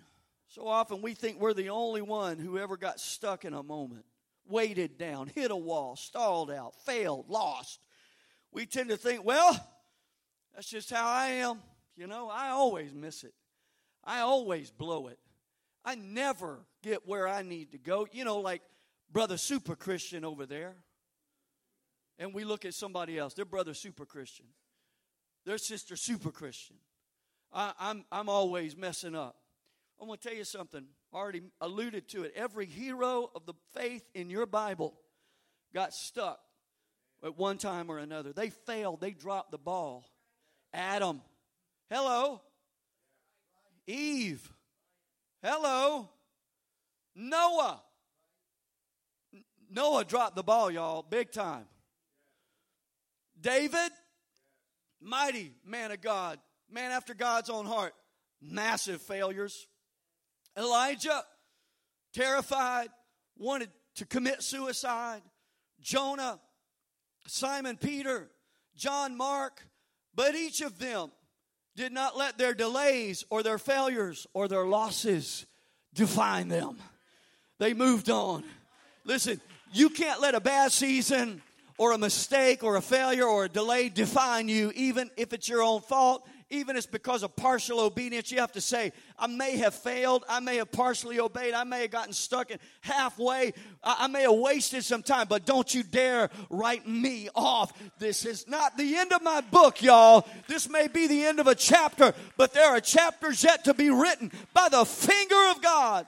So 0.46 0.68
often 0.68 1.02
we 1.02 1.14
think 1.14 1.40
we're 1.40 1.52
the 1.52 1.70
only 1.70 2.00
one 2.00 2.38
who 2.38 2.58
ever 2.58 2.76
got 2.76 3.00
stuck 3.00 3.44
in 3.44 3.54
a 3.54 3.62
moment, 3.64 4.04
weighted 4.48 4.98
down, 4.98 5.26
hit 5.26 5.50
a 5.50 5.56
wall, 5.56 5.96
stalled 5.96 6.48
out, 6.48 6.76
failed, 6.86 7.28
lost. 7.28 7.80
We 8.52 8.66
tend 8.66 8.88
to 8.90 8.96
think, 8.96 9.24
well, 9.24 9.68
that's 10.54 10.70
just 10.70 10.92
how 10.92 11.08
I 11.08 11.26
am. 11.26 11.58
You 11.96 12.06
know, 12.06 12.30
I 12.32 12.50
always 12.50 12.94
miss 12.94 13.24
it. 13.24 13.34
I 14.04 14.20
always 14.20 14.70
blow 14.70 15.08
it. 15.08 15.18
I 15.84 15.96
never 15.96 16.60
get 16.80 17.04
where 17.04 17.26
I 17.26 17.42
need 17.42 17.72
to 17.72 17.78
go. 17.78 18.06
You 18.12 18.24
know, 18.24 18.38
like 18.38 18.62
brother 19.10 19.38
super 19.38 19.74
Christian 19.74 20.24
over 20.24 20.46
there. 20.46 20.76
And 22.16 22.32
we 22.32 22.44
look 22.44 22.64
at 22.64 22.74
somebody 22.74 23.18
else, 23.18 23.34
their 23.34 23.44
brother 23.44 23.74
super 23.74 24.06
Christian, 24.06 24.46
their 25.44 25.58
sister 25.58 25.96
super 25.96 26.30
Christian. 26.30 26.76
I, 27.52 27.72
I'm, 27.78 28.04
I'm 28.10 28.28
always 28.28 28.76
messing 28.76 29.14
up. 29.14 29.36
I'm 30.00 30.06
going 30.06 30.18
to 30.18 30.28
tell 30.28 30.36
you 30.36 30.44
something. 30.44 30.84
I 31.12 31.16
already 31.16 31.42
alluded 31.60 32.08
to 32.10 32.22
it. 32.24 32.32
Every 32.34 32.66
hero 32.66 33.30
of 33.34 33.44
the 33.46 33.54
faith 33.74 34.08
in 34.14 34.30
your 34.30 34.46
Bible 34.46 34.94
got 35.74 35.92
stuck 35.92 36.40
at 37.22 37.36
one 37.36 37.58
time 37.58 37.90
or 37.90 37.98
another. 37.98 38.32
They 38.32 38.50
failed, 38.50 39.00
they 39.00 39.10
dropped 39.10 39.50
the 39.50 39.58
ball. 39.58 40.06
Adam, 40.72 41.20
hello. 41.90 42.40
Eve, 43.86 44.52
hello. 45.42 46.08
Noah. 47.14 47.82
Noah 49.68 50.04
dropped 50.04 50.36
the 50.36 50.42
ball, 50.42 50.70
y'all, 50.70 51.02
big 51.02 51.30
time. 51.30 51.64
David, 53.40 53.90
mighty 55.00 55.52
man 55.64 55.90
of 55.92 56.00
God, 56.00 56.38
man 56.72 56.92
after 56.92 57.14
God's 57.14 57.50
own 57.50 57.66
heart, 57.66 57.94
massive 58.40 59.00
failures. 59.02 59.66
Elijah, 60.56 61.22
terrified, 62.14 62.88
wanted 63.36 63.70
to 63.96 64.06
commit 64.06 64.42
suicide. 64.42 65.22
Jonah, 65.80 66.38
Simon 67.26 67.76
Peter, 67.76 68.30
John 68.76 69.16
Mark, 69.16 69.62
but 70.14 70.34
each 70.34 70.60
of 70.60 70.78
them 70.78 71.10
did 71.76 71.92
not 71.92 72.16
let 72.16 72.36
their 72.36 72.54
delays 72.54 73.24
or 73.30 73.42
their 73.42 73.58
failures 73.58 74.26
or 74.34 74.48
their 74.48 74.66
losses 74.66 75.46
define 75.94 76.48
them. 76.48 76.76
They 77.58 77.74
moved 77.74 78.10
on. 78.10 78.44
Listen, 79.04 79.40
you 79.72 79.90
can't 79.90 80.20
let 80.20 80.34
a 80.34 80.40
bad 80.40 80.72
season 80.72 81.42
or 81.78 81.92
a 81.92 81.98
mistake 81.98 82.62
or 82.62 82.76
a 82.76 82.82
failure 82.82 83.24
or 83.24 83.44
a 83.44 83.48
delay 83.48 83.88
define 83.88 84.48
you, 84.48 84.72
even 84.74 85.10
if 85.16 85.32
it's 85.32 85.48
your 85.48 85.62
own 85.62 85.80
fault, 85.80 86.26
even 86.50 86.74
if 86.74 86.80
it's 86.80 86.86
because 86.86 87.22
of 87.22 87.36
partial 87.36 87.80
obedience, 87.80 88.32
you 88.32 88.40
have 88.40 88.52
to 88.52 88.60
say, 88.60 88.92
I 89.18 89.28
may 89.28 89.56
have 89.58 89.74
failed. 89.74 90.24
I 90.28 90.40
may 90.40 90.56
have 90.56 90.72
partially 90.72 91.20
obeyed. 91.20 91.54
I 91.54 91.64
may 91.64 91.82
have 91.82 91.92
gotten 91.92 92.12
stuck 92.12 92.50
in 92.50 92.58
halfway. 92.80 93.54
I 93.84 94.08
may 94.08 94.22
have 94.22 94.32
wasted 94.32 94.84
some 94.84 95.02
time, 95.02 95.26
but 95.28 95.46
don't 95.46 95.72
you 95.72 95.82
dare 95.82 96.28
write 96.50 96.88
me 96.88 97.28
off. 97.34 97.72
This 97.98 98.24
is 98.24 98.48
not 98.48 98.76
the 98.76 98.96
end 98.96 99.12
of 99.12 99.22
my 99.22 99.40
book, 99.40 99.80
y'all. 99.80 100.26
This 100.48 100.68
may 100.68 100.88
be 100.88 101.06
the 101.06 101.24
end 101.24 101.38
of 101.38 101.46
a 101.46 101.54
chapter, 101.54 102.12
but 102.36 102.52
there 102.52 102.68
are 102.68 102.80
chapters 102.80 103.44
yet 103.44 103.64
to 103.64 103.74
be 103.74 103.90
written 103.90 104.32
by 104.52 104.68
the 104.68 104.84
finger 104.84 105.50
of 105.50 105.62
God. 105.62 106.06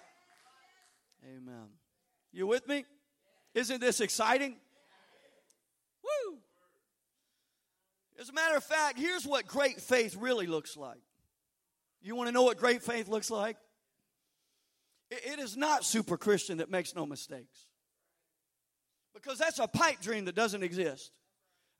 Amen. 1.24 1.68
You 2.32 2.48
with 2.48 2.66
me? 2.66 2.84
Isn't 3.54 3.80
this 3.80 4.00
exciting? 4.00 4.56
As 8.22 8.28
a 8.28 8.32
matter 8.32 8.56
of 8.56 8.62
fact, 8.62 9.00
here's 9.00 9.26
what 9.26 9.48
great 9.48 9.80
faith 9.80 10.16
really 10.16 10.46
looks 10.46 10.76
like. 10.76 11.00
You 12.00 12.14
want 12.14 12.28
to 12.28 12.32
know 12.32 12.44
what 12.44 12.56
great 12.56 12.80
faith 12.82 13.08
looks 13.08 13.30
like? 13.30 13.56
it 15.10 15.38
is 15.40 15.58
not 15.58 15.84
super 15.84 16.16
Christian 16.16 16.58
that 16.58 16.70
makes 16.70 16.94
no 16.94 17.04
mistakes. 17.04 17.66
Because 19.12 19.38
that's 19.38 19.58
a 19.58 19.66
pipe 19.66 20.00
dream 20.00 20.24
that 20.24 20.34
doesn't 20.34 20.62
exist. 20.62 21.10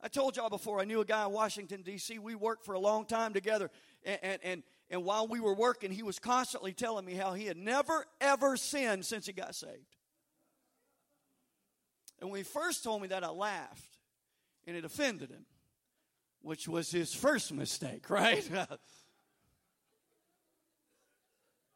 I 0.03 0.09
told 0.09 0.37
y'all 0.37 0.51
before, 0.51 0.81
I 0.81 0.85
knew 0.85 1.01
a 1.01 1.05
guy 1.05 1.25
in 1.25 1.33
Washington, 1.33 1.81
D.C. 1.81 2.19
We 2.19 2.35
worked 2.35 2.67
for 2.67 2.75
a 2.75 2.79
long 2.79 3.07
time 3.07 3.33
together. 3.33 3.71
And, 4.05 4.19
and, 4.23 4.39
and, 4.43 4.63
and 4.91 5.05
while 5.05 5.29
we 5.29 5.41
were 5.41 5.55
working, 5.55 5.93
he 5.93 6.03
was 6.03 6.19
constantly 6.19 6.75
telling 6.75 7.07
me 7.07 7.15
how 7.15 7.33
he 7.33 7.47
had 7.47 7.57
never, 7.57 8.05
ever 8.21 8.59
sinned 8.59 9.07
since 9.07 9.25
he 9.27 9.33
got 9.33 9.55
saved. 9.55 9.97
And 12.21 12.31
when 12.31 12.39
he 12.39 12.45
first 12.45 12.85
told 12.85 13.01
me 13.01 13.09
that, 13.09 13.25
I 13.25 13.31
laughed. 13.31 13.97
And 14.67 14.77
it 14.77 14.85
offended 14.85 15.31
him 15.31 15.47
which 16.43 16.69
was 16.69 16.91
his 16.91 17.15
first 17.15 17.53
mistake, 17.53 18.11
right? 18.11 18.49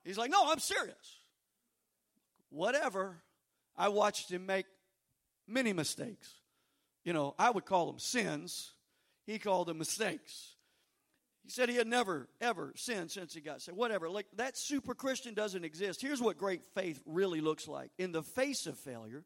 He's 0.04 0.18
like, 0.18 0.30
No, 0.30 0.50
I'm 0.50 0.58
serious. 0.58 1.20
Whatever. 2.50 3.22
I 3.76 3.88
watched 3.88 4.30
him 4.30 4.46
make 4.46 4.66
many 5.46 5.72
mistakes. 5.72 6.32
You 7.04 7.12
know, 7.12 7.34
I 7.38 7.50
would 7.50 7.66
call 7.66 7.86
them 7.86 7.98
sins. 7.98 8.72
He 9.26 9.38
called 9.38 9.68
them 9.68 9.78
mistakes. 9.78 10.54
He 11.44 11.50
said 11.50 11.68
he 11.68 11.76
had 11.76 11.86
never, 11.86 12.28
ever 12.40 12.72
sinned 12.76 13.10
since 13.10 13.34
he 13.34 13.40
got 13.40 13.62
saved. 13.62 13.76
Whatever. 13.76 14.08
Like 14.08 14.26
that 14.36 14.56
super 14.56 14.94
Christian 14.94 15.34
doesn't 15.34 15.64
exist. 15.64 16.00
Here's 16.00 16.20
what 16.20 16.38
great 16.38 16.62
faith 16.74 17.00
really 17.06 17.40
looks 17.40 17.68
like. 17.68 17.90
In 17.98 18.12
the 18.12 18.22
face 18.22 18.66
of 18.66 18.76
failure, 18.78 19.24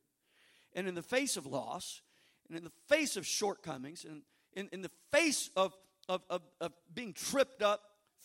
and 0.74 0.86
in 0.86 0.94
the 0.94 1.02
face 1.02 1.36
of 1.36 1.46
loss, 1.46 2.02
and 2.48 2.58
in 2.58 2.64
the 2.64 2.72
face 2.88 3.16
of 3.16 3.26
shortcomings, 3.26 4.04
and 4.04 4.22
in, 4.54 4.68
in 4.72 4.82
the 4.82 4.90
face 5.12 5.50
of, 5.56 5.74
of, 6.08 6.22
of, 6.28 6.42
of 6.60 6.72
being 6.92 7.12
tripped 7.12 7.62
up, 7.62 7.80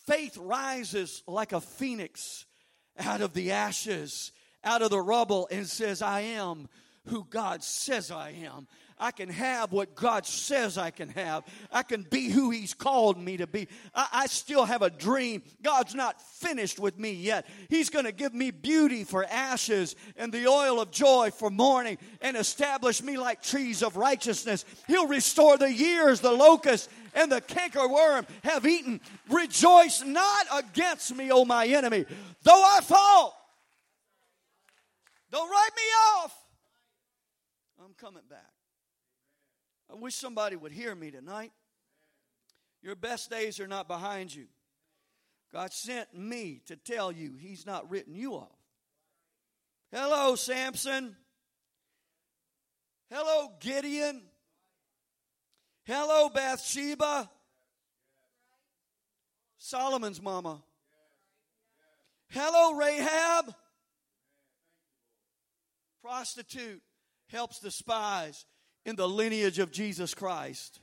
faith 0.08 0.38
rises 0.38 1.24
like 1.27 1.53
a 1.53 1.62
phoenix 1.62 2.46
out 2.98 3.22
of 3.22 3.34
the 3.34 3.51
ashes, 3.51 4.32
out 4.63 4.82
of 4.82 4.89
the 4.89 5.01
rubble, 5.01 5.48
and 5.51 5.67
says, 5.67 6.01
I 6.01 6.22
am 6.22 6.67
who 7.08 7.25
God 7.29 7.63
says 7.63 8.12
I 8.12 8.32
am. 8.32 8.67
I 8.98 9.12
can 9.12 9.28
have 9.28 9.74
what 9.74 9.94
God 9.94 10.25
says 10.25 10.78
I 10.78 10.90
can 10.90 11.10
have. 11.10 11.44
I 11.72 11.84
can 11.84 12.04
be 12.04 12.30
who 12.30 12.50
He's 12.50 12.74
called 12.74 13.18
me 13.18 13.38
to 13.38 13.48
be. 13.48 13.68
I, 13.94 14.08
I 14.12 14.25
still 14.28 14.64
have 14.64 14.82
a 14.82 14.90
dream. 14.90 15.44
God's 15.62 15.94
not 15.94 16.22
finished 16.22 16.80
with 16.80 16.98
me 16.98 17.12
yet. 17.12 17.46
He's 17.70 17.90
going 17.90 18.06
to 18.06 18.14
give 18.14 18.34
me 18.34 18.52
beauty 18.52 19.04
for 19.04 19.25
ashes 19.25 19.96
and 20.16 20.32
the 20.32 20.48
oil 20.48 20.80
of 20.80 20.92
joy 20.92 21.32
for 21.32 21.50
mourning 21.50 21.98
and 22.22 22.38
establish 22.38 23.04
me 23.04 23.18
like 23.18 23.44
trees 23.44 23.84
of 23.84 23.98
righteousness. 23.98 24.64
He'll 24.88 25.08
restore 25.08 25.58
the 25.58 25.72
years 25.72 26.22
the 26.22 26.32
locust 26.32 26.90
and 27.14 27.30
the 27.30 27.42
cankerworm 27.42 28.25
have 28.44 28.66
eaten. 28.66 29.02
Rejoice 29.30 30.04
not 30.06 30.46
against 30.54 31.14
me, 31.14 31.32
O 31.32 31.44
my 31.44 31.68
enemy, 31.68 32.06
though 32.44 32.64
I 32.64 32.80
fall. 32.82 33.42
Don't 35.32 35.50
write 35.50 35.72
me 35.75 35.84
off. 36.24 36.34
I'm 37.84 37.94
coming 37.94 38.24
back. 38.30 38.55
I 39.96 39.98
wish 39.98 40.16
somebody 40.16 40.58
would 40.58 40.74
hear 40.74 40.94
me 40.94 41.10
tonight. 41.10 41.54
Your 42.82 42.96
best 42.96 43.30
days 43.30 43.62
are 43.62 43.68
not 43.68 43.88
behind 43.88 44.34
you. 44.36 44.48
God 45.54 45.72
sent 45.72 46.14
me 46.14 46.60
to 46.66 46.75
tell 46.75 47.14
you 47.14 47.36
He's 47.40 47.66
not 47.66 47.90
written 47.90 48.14
you 48.14 48.34
off. 48.34 48.58
Hello, 49.94 50.36
Samson. 50.36 51.16
Hello, 53.10 53.54
Gideon. 53.62 54.22
Hello, 55.86 56.28
Bathsheba. 56.28 57.30
Solomon's 59.58 60.22
mama. 60.22 60.62
Hello, 62.32 62.74
Rahab. 62.74 63.56
Prostitute 66.04 66.82
helps 67.30 67.60
the 67.60 67.72
spies 67.72 68.46
in 68.86 68.96
the 68.96 69.08
lineage 69.08 69.60
of 69.60 69.72
Jesus 69.72 70.13
Christ. 70.13 70.80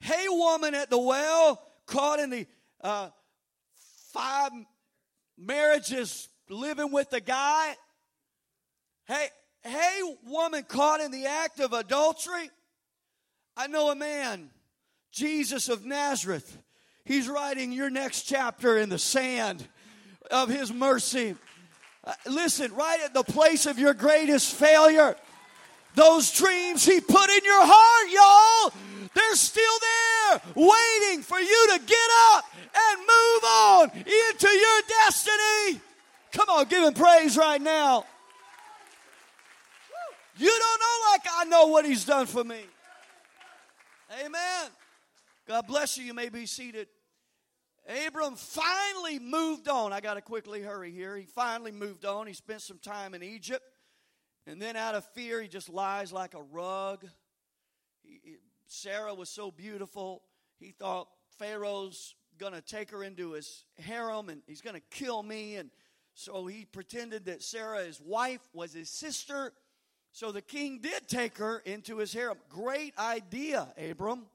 Hey, 0.00 0.26
woman 0.28 0.74
at 0.74 0.90
the 0.90 0.98
well, 0.98 1.62
caught 1.86 2.20
in 2.20 2.30
the 2.30 2.46
uh, 2.82 3.08
five 4.12 4.50
marriages 5.36 6.28
living 6.48 6.92
with 6.92 7.10
the 7.10 7.20
guy. 7.20 7.74
Hey, 9.06 9.28
hey, 9.62 10.00
woman 10.26 10.64
caught 10.64 11.00
in 11.00 11.10
the 11.10 11.26
act 11.26 11.60
of 11.60 11.72
adultery. 11.72 12.50
I 13.56 13.66
know 13.66 13.90
a 13.90 13.96
man, 13.96 14.50
Jesus 15.12 15.68
of 15.68 15.84
Nazareth. 15.84 16.58
He's 17.04 17.28
writing 17.28 17.72
your 17.72 17.90
next 17.90 18.22
chapter 18.22 18.76
in 18.76 18.88
the 18.88 18.98
sand 18.98 19.66
of 20.30 20.48
his 20.48 20.72
mercy. 20.72 21.34
Uh, 22.04 22.12
listen, 22.26 22.72
right 22.74 23.00
at 23.04 23.14
the 23.14 23.24
place 23.24 23.66
of 23.66 23.78
your 23.78 23.94
greatest 23.94 24.54
failure, 24.54 25.16
those 25.98 26.30
dreams 26.30 26.84
he 26.84 27.00
put 27.00 27.28
in 27.28 27.44
your 27.44 27.66
heart, 27.66 28.72
y'all, 28.72 28.72
they're 29.14 29.34
still 29.34 29.64
there 29.80 30.40
waiting 30.54 31.22
for 31.22 31.40
you 31.40 31.68
to 31.72 31.78
get 31.84 32.10
up 32.34 32.44
and 32.54 33.00
move 33.00 33.44
on 33.44 33.90
into 33.90 34.48
your 34.48 34.80
destiny. 34.88 35.80
Come 36.32 36.48
on, 36.50 36.66
give 36.66 36.84
him 36.84 36.94
praise 36.94 37.36
right 37.36 37.60
now. 37.60 38.04
You 40.36 40.46
don't 40.46 40.80
know 40.80 41.10
like 41.10 41.22
I 41.34 41.44
know 41.46 41.66
what 41.66 41.84
he's 41.84 42.04
done 42.04 42.26
for 42.26 42.44
me. 42.44 42.60
Amen. 44.24 44.70
God 45.48 45.66
bless 45.66 45.98
you. 45.98 46.04
You 46.04 46.14
may 46.14 46.28
be 46.28 46.46
seated. 46.46 46.86
Abram 48.06 48.36
finally 48.36 49.18
moved 49.18 49.66
on. 49.66 49.92
I 49.92 50.00
got 50.00 50.14
to 50.14 50.20
quickly 50.20 50.62
hurry 50.62 50.92
here. 50.92 51.16
He 51.16 51.24
finally 51.24 51.72
moved 51.72 52.04
on. 52.04 52.26
He 52.28 52.34
spent 52.34 52.60
some 52.60 52.78
time 52.78 53.14
in 53.14 53.22
Egypt. 53.22 53.64
And 54.48 54.60
then, 54.60 54.76
out 54.76 54.94
of 54.94 55.04
fear, 55.12 55.40
he 55.42 55.48
just 55.48 55.68
lies 55.68 56.12
like 56.12 56.34
a 56.34 56.42
rug. 56.42 57.06
He, 58.02 58.20
he, 58.22 58.36
Sarah 58.66 59.14
was 59.14 59.28
so 59.28 59.50
beautiful, 59.50 60.22
he 60.58 60.72
thought 60.72 61.08
Pharaoh's 61.38 62.14
going 62.38 62.52
to 62.52 62.60
take 62.60 62.90
her 62.90 63.02
into 63.02 63.32
his 63.32 63.64
harem 63.78 64.28
and 64.28 64.42
he's 64.46 64.60
going 64.60 64.76
to 64.76 64.82
kill 64.90 65.22
me. 65.22 65.56
And 65.56 65.70
so 66.14 66.46
he 66.46 66.64
pretended 66.64 67.26
that 67.26 67.42
Sarah, 67.42 67.84
his 67.84 68.00
wife, 68.00 68.40
was 68.52 68.72
his 68.72 68.90
sister 68.90 69.52
so 70.12 70.32
the 70.32 70.42
king 70.42 70.80
did 70.80 71.06
take 71.06 71.38
her 71.38 71.58
into 71.60 71.98
his 71.98 72.12
harem. 72.12 72.38
Great 72.48 72.96
idea, 72.98 73.68
Abram. 73.78 74.26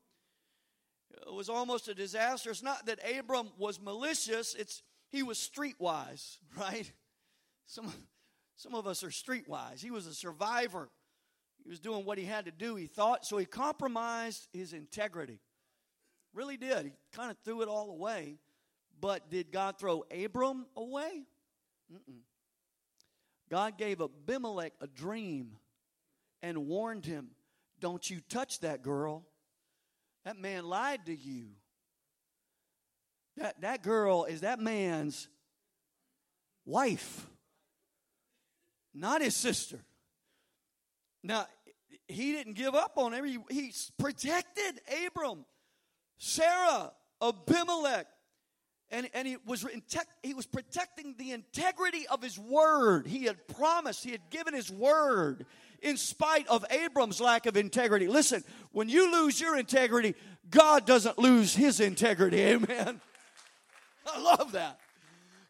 It 1.27 1.33
was 1.33 1.49
almost 1.49 1.87
a 1.87 1.93
disaster. 1.93 2.51
It's 2.51 2.63
not 2.63 2.85
that 2.85 2.99
Abram 3.17 3.49
was 3.57 3.81
malicious, 3.81 4.55
it's 4.55 4.81
he 5.09 5.23
was 5.23 5.37
streetwise, 5.37 6.37
right? 6.57 6.91
Some, 7.65 7.91
some 8.55 8.75
of 8.75 8.87
us 8.87 9.03
are 9.03 9.09
streetwise. 9.09 9.81
He 9.81 9.91
was 9.91 10.07
a 10.07 10.13
survivor. 10.13 10.89
He 11.63 11.69
was 11.69 11.79
doing 11.79 12.05
what 12.05 12.17
he 12.17 12.25
had 12.25 12.45
to 12.45 12.51
do, 12.51 12.75
he 12.75 12.87
thought. 12.87 13.25
So 13.25 13.37
he 13.37 13.45
compromised 13.45 14.47
his 14.53 14.73
integrity. 14.73 15.39
Really 16.33 16.57
did. 16.57 16.85
He 16.85 16.91
kind 17.13 17.31
of 17.31 17.37
threw 17.43 17.61
it 17.61 17.67
all 17.67 17.91
away. 17.91 18.37
But 18.99 19.29
did 19.29 19.51
God 19.51 19.77
throw 19.79 20.03
Abram 20.11 20.65
away? 20.75 21.25
Mm-mm. 21.91 22.21
God 23.49 23.77
gave 23.77 24.01
Abimelech 24.01 24.73
a 24.81 24.87
dream 24.87 25.57
and 26.41 26.67
warned 26.67 27.05
him, 27.05 27.29
Don't 27.79 28.09
you 28.09 28.19
touch 28.29 28.59
that 28.61 28.81
girl. 28.81 29.25
That 30.25 30.39
man 30.39 30.65
lied 30.65 31.05
to 31.07 31.15
you. 31.15 31.49
That, 33.37 33.61
that 33.61 33.83
girl 33.83 34.25
is 34.25 34.41
that 34.41 34.59
man's 34.59 35.27
wife, 36.65 37.27
not 38.93 39.21
his 39.21 39.35
sister. 39.35 39.79
Now, 41.23 41.47
he 42.07 42.31
didn't 42.33 42.53
give 42.53 42.75
up 42.75 42.93
on. 42.97 43.13
He, 43.25 43.39
he 43.49 43.71
protected 43.97 44.81
Abram, 45.07 45.45
Sarah, 46.17 46.91
Abimelech, 47.21 48.07
and, 48.91 49.09
and 49.13 49.27
he, 49.27 49.37
was, 49.45 49.65
he 50.21 50.33
was 50.33 50.45
protecting 50.45 51.15
the 51.17 51.31
integrity 51.31 52.05
of 52.07 52.21
his 52.21 52.37
word. 52.37 53.07
He 53.07 53.23
had 53.23 53.47
promised, 53.47 54.03
he 54.03 54.11
had 54.11 54.29
given 54.29 54.53
his 54.53 54.69
word 54.69 55.45
in 55.81 55.97
spite 55.97 56.47
of 56.47 56.63
Abram's 56.69 57.19
lack 57.19 57.45
of 57.45 57.57
integrity. 57.57 58.07
Listen, 58.07 58.43
when 58.71 58.89
you 58.89 59.11
lose 59.11 59.39
your 59.41 59.57
integrity, 59.57 60.13
God 60.49 60.85
doesn't 60.85 61.17
lose 61.17 61.55
his 61.55 61.79
integrity. 61.79 62.39
Amen. 62.41 63.01
I 64.05 64.21
love 64.21 64.51
that. 64.51 64.79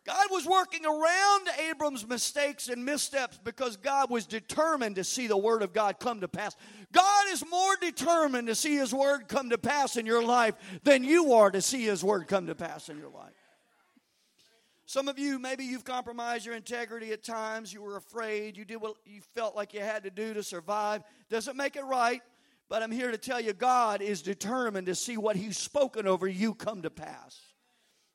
God 0.06 0.28
was 0.32 0.46
working 0.46 0.86
around 0.86 1.48
Abram's 1.70 2.06
mistakes 2.06 2.68
and 2.68 2.84
missteps 2.84 3.40
because 3.42 3.78
God 3.78 4.10
was 4.10 4.26
determined 4.26 4.98
to 4.98 5.04
see 5.04 5.28
the 5.28 5.38
Word 5.38 5.62
of 5.62 5.72
God 5.72 5.98
come 5.98 6.20
to 6.22 6.28
pass. 6.28 6.58
God 6.92 7.26
is 7.32 7.44
more 7.50 7.78
determined 7.80 8.48
to 8.48 8.56
see 8.56 8.76
His 8.76 8.94
Word 8.94 9.30
come 9.30 9.50
to 9.52 9.58
pass 9.58 9.96
in 9.96 10.06
your 10.06 10.24
life 10.24 10.56
than 10.84 11.06
you 11.06 11.34
are 11.34 11.50
to 11.50 11.62
see 11.62 11.86
His 11.86 12.04
Word 12.04 12.28
come 12.28 12.48
to 12.48 12.56
pass 12.56 12.90
in 12.90 12.98
your 12.98 13.10
life. 13.10 13.32
Some 14.86 15.08
of 15.08 15.18
you, 15.18 15.40
maybe 15.40 15.64
you've 15.64 15.86
compromised 15.86 16.46
your 16.46 16.56
integrity 16.56 17.14
at 17.14 17.24
times. 17.24 17.74
You 17.74 17.82
were 17.82 17.96
afraid. 17.96 18.58
You 18.58 18.66
did 18.66 18.82
what 18.82 18.96
you 19.06 19.22
felt 19.34 19.56
like 19.56 19.74
you 19.74 19.80
had 19.80 20.04
to 20.04 20.12
do 20.12 20.34
to 20.34 20.44
survive. 20.44 21.02
Doesn't 21.30 21.56
make 21.56 21.78
it 21.78 21.86
right, 21.86 22.22
but 22.68 22.84
I'm 22.84 22.92
here 22.92 23.10
to 23.10 23.18
tell 23.18 23.40
you 23.40 23.54
God 23.54 24.02
is 24.02 24.22
determined 24.22 24.88
to 24.88 24.96
see 24.96 25.16
what 25.16 25.38
He's 25.38 25.58
spoken 25.58 26.08
over 26.08 26.28
you 26.28 26.54
come 26.54 26.82
to 26.82 26.90
pass. 26.90 27.53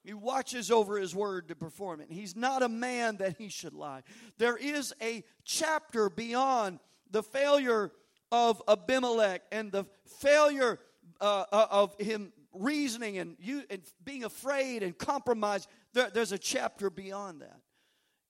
He 0.09 0.15
watches 0.15 0.71
over 0.71 0.97
His 0.97 1.15
word 1.15 1.49
to 1.49 1.55
perform 1.55 2.01
it. 2.01 2.07
He's 2.09 2.35
not 2.35 2.63
a 2.63 2.69
man 2.69 3.19
that 3.19 3.37
He 3.37 3.51
should 3.51 3.75
lie. 3.75 4.05
There 4.39 4.57
is 4.57 4.95
a 5.03 5.23
chapter 5.45 6.09
beyond 6.09 6.79
the 7.11 7.23
failure 7.23 7.93
of 8.33 8.63
Abimelech 8.67 9.43
and 9.53 9.71
the 9.71 9.85
failure 10.19 10.81
uh, 11.21 11.45
uh 11.53 11.67
of 11.71 11.95
him 12.01 12.33
reasoning 12.55 13.19
and 13.19 13.37
you 13.39 13.65
and 13.69 13.83
being 14.03 14.25
afraid 14.25 14.83
and 14.83 14.97
compromise 14.97 15.69
there, 15.93 16.09
there's 16.11 16.33
a 16.33 16.39
chapter 16.39 16.89
beyond 16.89 17.43
that 17.43 17.61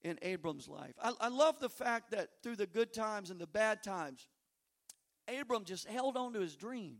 in 0.01 0.19
Abram's 0.21 0.67
life. 0.67 0.95
I, 1.01 1.13
I 1.21 1.27
love 1.29 1.59
the 1.59 1.69
fact 1.69 2.11
that 2.11 2.29
through 2.43 2.57
the 2.57 2.67
good 2.67 2.93
times 2.93 3.29
and 3.29 3.39
the 3.39 3.47
bad 3.47 3.83
times, 3.83 4.27
Abram 5.39 5.63
just 5.63 5.87
held 5.87 6.17
on 6.17 6.33
to 6.33 6.41
his 6.41 6.57
dream. 6.57 6.97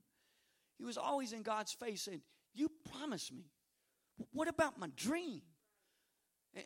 He 0.77 0.85
was 0.85 0.97
always 0.97 1.33
in 1.33 1.41
God's 1.41 1.73
face 1.73 2.03
saying, 2.03 2.21
You 2.53 2.71
promised 2.93 3.33
me. 3.33 3.51
What 4.31 4.47
about 4.47 4.79
my 4.79 4.89
dream? 4.95 5.41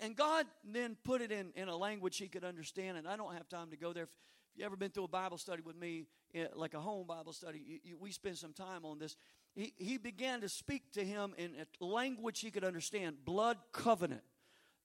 And 0.02 0.16
God 0.16 0.46
then 0.64 0.96
put 1.04 1.22
it 1.22 1.32
in, 1.32 1.52
in 1.56 1.68
a 1.68 1.76
language 1.76 2.18
he 2.18 2.28
could 2.28 2.44
understand, 2.44 2.98
and 2.98 3.08
I 3.08 3.18
don't 3.18 3.34
have 3.34 3.50
time 3.50 3.70
to 3.72 3.78
go 3.78 3.94
there. 3.94 4.04
If 4.04 4.10
you 4.56 4.66
ever 4.66 4.76
been 4.76 4.92
through 4.92 5.06
a 5.06 5.10
Bible 5.10 5.38
study 5.38 5.62
with 5.62 5.76
me, 5.76 6.06
eh, 6.34 6.46
like 6.56 6.74
a 6.74 6.80
home 6.80 7.06
Bible 7.06 7.34
study, 7.34 7.62
you, 7.66 7.80
you, 7.84 7.98
we 8.00 8.12
spend 8.12 8.38
some 8.38 8.54
time 8.54 8.86
on 8.86 9.00
this 9.00 9.18
he, 9.56 9.74
he 9.78 9.98
began 9.98 10.42
to 10.42 10.50
speak 10.50 10.92
to 10.94 11.04
him 11.04 11.34
in 11.38 11.52
a 11.60 11.86
language 11.86 12.40
he 12.40 12.52
could 12.52 12.64
understand 12.64 13.18
blood 13.24 13.58
covenant. 13.72 14.24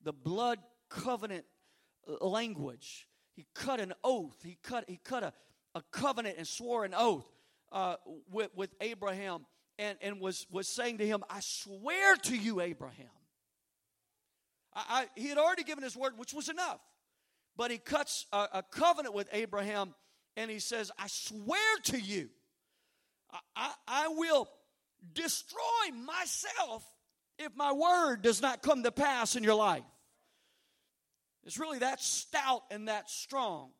The 0.02 0.12
blood 0.12 0.58
covenant 0.88 1.44
uh, 2.06 2.26
language. 2.26 3.08
He 3.34 3.46
cut 3.54 3.80
an 3.80 3.94
oath. 4.04 4.36
He 4.44 4.58
cut, 4.62 4.84
he 4.88 4.98
cut 5.02 5.22
a, 5.22 5.32
a 5.74 5.82
covenant 5.90 6.36
and 6.38 6.46
swore 6.46 6.84
an 6.84 6.94
oath 6.94 7.30
uh, 7.72 7.96
with, 8.30 8.50
with 8.54 8.74
Abraham 8.80 9.46
and, 9.78 9.96
and 10.00 10.20
was, 10.20 10.46
was 10.50 10.68
saying 10.68 10.98
to 10.98 11.06
him, 11.06 11.22
I 11.30 11.40
swear 11.40 12.16
to 12.16 12.36
you, 12.36 12.60
Abraham. 12.60 13.06
I, 14.74 14.84
I, 14.88 15.06
he 15.20 15.28
had 15.28 15.38
already 15.38 15.64
given 15.64 15.84
his 15.84 15.96
word, 15.96 16.18
which 16.18 16.34
was 16.34 16.48
enough. 16.48 16.80
But 17.56 17.70
he 17.70 17.78
cuts 17.78 18.26
a, 18.32 18.48
a 18.54 18.62
covenant 18.62 19.14
with 19.14 19.28
Abraham 19.32 19.94
and 20.36 20.50
he 20.50 20.60
says, 20.60 20.92
I 20.98 21.06
swear 21.08 21.76
to 21.84 21.98
you 21.98 22.28
I, 23.32 23.38
I, 23.56 23.72
I 23.86 24.08
will 24.08 24.48
destroy 25.14 25.60
myself 26.06 26.84
if 27.38 27.54
my 27.56 27.72
word 27.72 28.22
does 28.22 28.42
not 28.42 28.62
come 28.62 28.82
to 28.82 28.92
pass 28.92 29.36
in 29.36 29.44
your 29.44 29.54
life. 29.54 29.84
It's 31.44 31.58
really 31.58 31.78
that 31.78 32.00
stout 32.00 32.62
and 32.70 32.88
that 32.88 33.08
strong. 33.08 33.70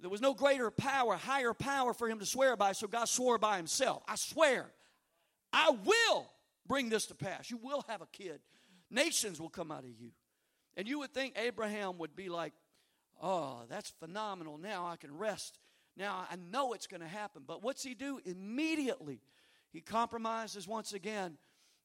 There 0.00 0.10
was 0.10 0.20
no 0.20 0.32
greater 0.32 0.70
power, 0.70 1.16
higher 1.16 1.52
power 1.52 1.92
for 1.92 2.08
him 2.08 2.18
to 2.20 2.26
swear 2.26 2.56
by, 2.56 2.72
so 2.72 2.86
God 2.86 3.06
swore 3.06 3.36
by 3.36 3.56
himself. 3.56 4.02
I 4.08 4.14
swear, 4.16 4.70
I 5.52 5.70
will 5.70 6.30
bring 6.66 6.88
this 6.88 7.06
to 7.06 7.14
pass. 7.14 7.50
You 7.50 7.58
will 7.62 7.84
have 7.88 8.02
a 8.02 8.06
kid. 8.06 8.40
Nations 8.90 9.40
will 9.40 9.48
come 9.48 9.70
out 9.70 9.84
of 9.84 9.90
you. 9.90 10.10
And 10.76 10.86
you 10.88 11.00
would 11.00 11.12
think 11.12 11.34
Abraham 11.36 11.98
would 11.98 12.14
be 12.14 12.28
like, 12.28 12.52
oh, 13.22 13.62
that's 13.68 13.90
phenomenal. 13.90 14.58
Now 14.58 14.86
I 14.86 14.96
can 14.96 15.16
rest. 15.16 15.58
Now 15.96 16.26
I 16.30 16.36
know 16.36 16.72
it's 16.72 16.86
going 16.86 17.00
to 17.02 17.08
happen. 17.08 17.42
But 17.46 17.62
what's 17.62 17.82
he 17.82 17.94
do? 17.94 18.20
Immediately, 18.24 19.20
he 19.72 19.80
compromises 19.80 20.66
once 20.66 20.92
again 20.92 21.36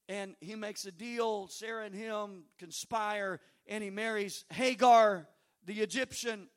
and 0.08 0.36
he 0.40 0.54
makes 0.54 0.84
a 0.86 0.92
deal. 0.92 1.48
Sarah 1.48 1.86
and 1.86 1.94
him 1.94 2.44
conspire, 2.58 3.40
and 3.66 3.82
he 3.82 3.90
marries 3.90 4.44
Hagar, 4.50 5.28
the 5.64 5.80
Egyptian. 5.80 6.48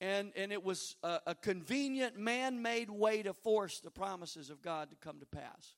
And, 0.00 0.32
and 0.36 0.52
it 0.52 0.64
was 0.64 0.96
a, 1.02 1.20
a 1.28 1.34
convenient 1.34 2.18
man 2.18 2.62
made 2.62 2.90
way 2.90 3.22
to 3.22 3.32
force 3.32 3.80
the 3.80 3.90
promises 3.90 4.50
of 4.50 4.60
God 4.60 4.90
to 4.90 4.96
come 4.96 5.20
to 5.20 5.26
pass. 5.26 5.76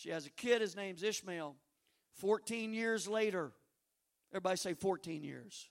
She 0.00 0.08
has 0.08 0.24
a 0.24 0.30
kid, 0.30 0.62
his 0.62 0.74
name's 0.74 1.02
Ishmael. 1.02 1.56
14 2.20 2.72
years 2.72 3.06
later, 3.06 3.52
everybody 4.32 4.56
say 4.56 4.72
14 4.72 5.22
years. 5.22 5.68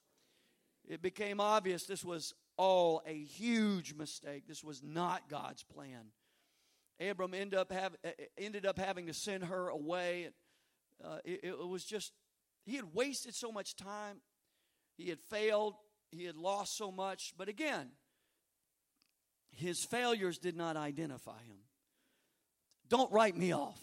It 0.88 1.02
became 1.02 1.40
obvious 1.40 1.86
this 1.86 2.06
was 2.06 2.36
all 2.56 3.02
a 3.08 3.24
huge 3.24 3.96
mistake. 3.96 4.44
This 4.48 4.64
was 4.64 4.84
not 4.84 5.30
God's 5.30 5.64
plan. 5.64 6.12
Abram 7.00 7.34
ended 7.34 7.58
up, 7.58 7.72
have, 7.72 7.96
eh, 8.04 8.12
eh, 8.20 8.26
ended 8.38 8.68
up 8.68 8.78
having 8.78 9.08
to 9.08 9.16
send 9.16 9.46
her 9.46 9.70
away. 9.70 10.30
Uh, 11.04 11.18
it, 11.26 11.40
it 11.46 11.68
was 11.68 11.84
just, 11.84 12.12
he 12.68 12.76
had 12.76 12.94
wasted 12.94 13.34
so 13.34 13.52
much 13.52 13.76
time. 13.76 14.18
He 14.96 15.10
had 15.10 15.20
failed. 15.32 15.74
He 16.12 16.26
had 16.26 16.36
lost 16.36 16.78
so 16.78 16.92
much. 16.92 17.34
But 17.36 17.50
again, 17.50 17.90
his 19.50 19.84
failures 19.84 20.38
did 20.38 20.56
not 20.56 20.78
identify 20.78 21.42
him. 21.48 21.58
Don't 22.90 23.12
write 23.12 23.36
me 23.36 23.54
off. 23.54 23.80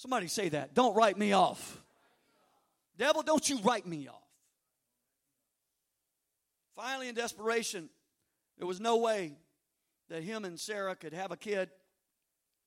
Somebody 0.00 0.28
say 0.28 0.48
that. 0.48 0.72
Don't 0.72 0.96
write 0.96 1.18
me 1.18 1.34
off. 1.34 1.78
Devil, 2.96 3.20
don't 3.20 3.46
you 3.46 3.58
write 3.58 3.86
me 3.86 4.08
off. 4.08 4.16
Finally, 6.74 7.10
in 7.10 7.14
desperation, 7.14 7.90
there 8.56 8.66
was 8.66 8.80
no 8.80 8.96
way 8.96 9.34
that 10.08 10.22
him 10.22 10.46
and 10.46 10.58
Sarah 10.58 10.96
could 10.96 11.12
have 11.12 11.32
a 11.32 11.36
kid. 11.36 11.68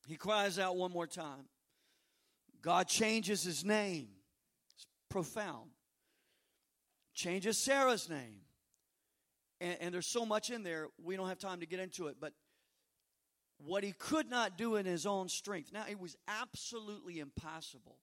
He 0.06 0.15
cries 0.15 0.60
out 0.60 0.76
one 0.76 0.91
more 0.91 1.08
time. 1.08 1.46
God 2.62 2.88
changes 2.88 3.41
his 3.41 3.65
name. 3.65 4.10
It's 4.76 4.86
profound. 5.10 5.72
Changes 7.15 7.58
Sarah's 7.58 8.12
name. 8.12 8.41
And, 9.60 9.78
and, 9.82 9.93
there's 9.93 10.06
so 10.06 10.24
much 10.24 10.52
in 10.52 10.62
there, 10.62 10.89
we 11.04 11.15
don't 11.15 11.30
have 11.30 11.39
time 11.39 11.62
to 11.62 11.65
get 11.65 11.80
into 11.80 12.10
it. 12.10 12.17
But 12.22 12.34
what 13.65 13.84
he 13.84 13.93
could 13.93 14.30
not 14.30 14.58
do 14.58 14.76
in 14.76 14.86
his 14.86 15.06
own 15.06 15.30
strength, 15.30 15.71
now 15.71 15.86
it 15.89 15.99
was 15.99 16.17
absolutely 16.28 17.19
impossible. 17.19 17.97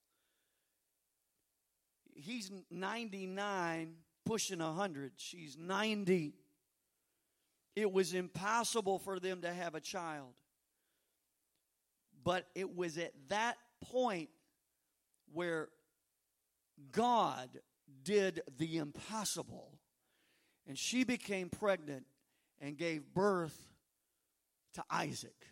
He's 2.13 2.51
99, 2.69 3.93
pushing 4.25 4.59
100. 4.59 5.13
She's 5.17 5.57
90. 5.57 6.33
It 7.75 7.91
was 7.91 8.13
impossible 8.13 8.99
for 8.99 9.19
them 9.19 9.41
to 9.41 9.53
have 9.53 9.75
a 9.75 9.79
child. 9.79 10.33
But 12.23 12.47
it 12.53 12.75
was 12.75 12.97
at 12.97 13.13
that 13.29 13.57
point 13.81 14.29
where 15.33 15.69
God 16.91 17.49
did 18.03 18.41
the 18.57 18.77
impossible. 18.77 19.71
And 20.67 20.77
she 20.77 21.03
became 21.03 21.49
pregnant 21.49 22.05
and 22.59 22.77
gave 22.77 23.13
birth 23.13 23.70
to 24.73 24.83
Isaac. 24.89 25.47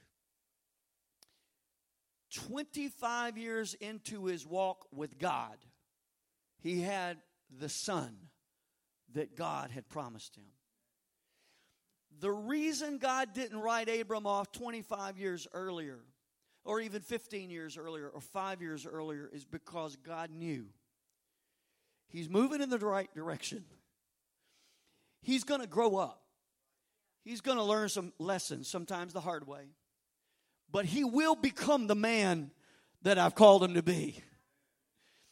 25 2.32 3.38
years 3.38 3.74
into 3.76 4.26
his 4.26 4.46
walk 4.46 4.88
with 4.92 5.18
God, 5.18 5.58
he 6.60 6.82
had 6.82 7.18
the 7.60 7.70
son 7.70 8.16
that 9.14 9.36
God 9.36 9.72
had 9.72 9.90
promised 9.90 10.36
him. 10.36 10.46
The 12.20 12.32
reason 12.32 12.98
God 12.98 13.34
didn't 13.34 13.60
write 13.60 13.90
Abram 13.90 14.28
off 14.28 14.52
25 14.52 15.18
years 15.18 15.48
earlier 15.54 16.00
or 16.66 16.82
even 16.82 17.02
15 17.02 17.50
years 17.50 17.78
earlier 17.78 18.10
or 18.10 18.22
five 18.22 18.62
years 18.62 18.86
earlier 18.86 19.30
is 19.32 19.46
because 19.46 19.96
God 19.96 20.30
knew 20.30 20.66
he's 22.10 22.30
moving 22.30 22.62
in 22.62 22.70
the 22.70 22.78
right 22.78 23.14
direction. 23.14 23.64
He's 25.22 25.44
going 25.44 25.62
to 25.62 25.68
grow 25.68 25.98
up, 25.98 26.22
he's 27.30 27.42
going 27.42 27.58
to 27.58 27.64
learn 27.64 27.90
some 27.90 28.12
lessons, 28.18 28.68
sometimes 28.68 29.14
the 29.14 29.22
hard 29.22 29.48
way, 29.48 29.66
but 30.72 30.86
he 30.86 31.04
will 31.04 31.36
become 31.36 31.88
the 31.88 31.96
man 31.96 32.52
that 33.04 33.18
I've 33.18 33.36
called 33.36 33.64
him 33.64 33.76
to 33.76 33.84
be. 33.84 34.22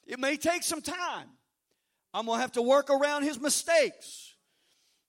It 0.05 0.19
may 0.19 0.37
take 0.37 0.63
some 0.63 0.81
time. 0.81 1.27
I'm 2.13 2.25
going 2.25 2.37
to 2.37 2.41
have 2.41 2.53
to 2.53 2.61
work 2.61 2.89
around 2.89 3.23
his 3.23 3.39
mistakes. 3.39 4.35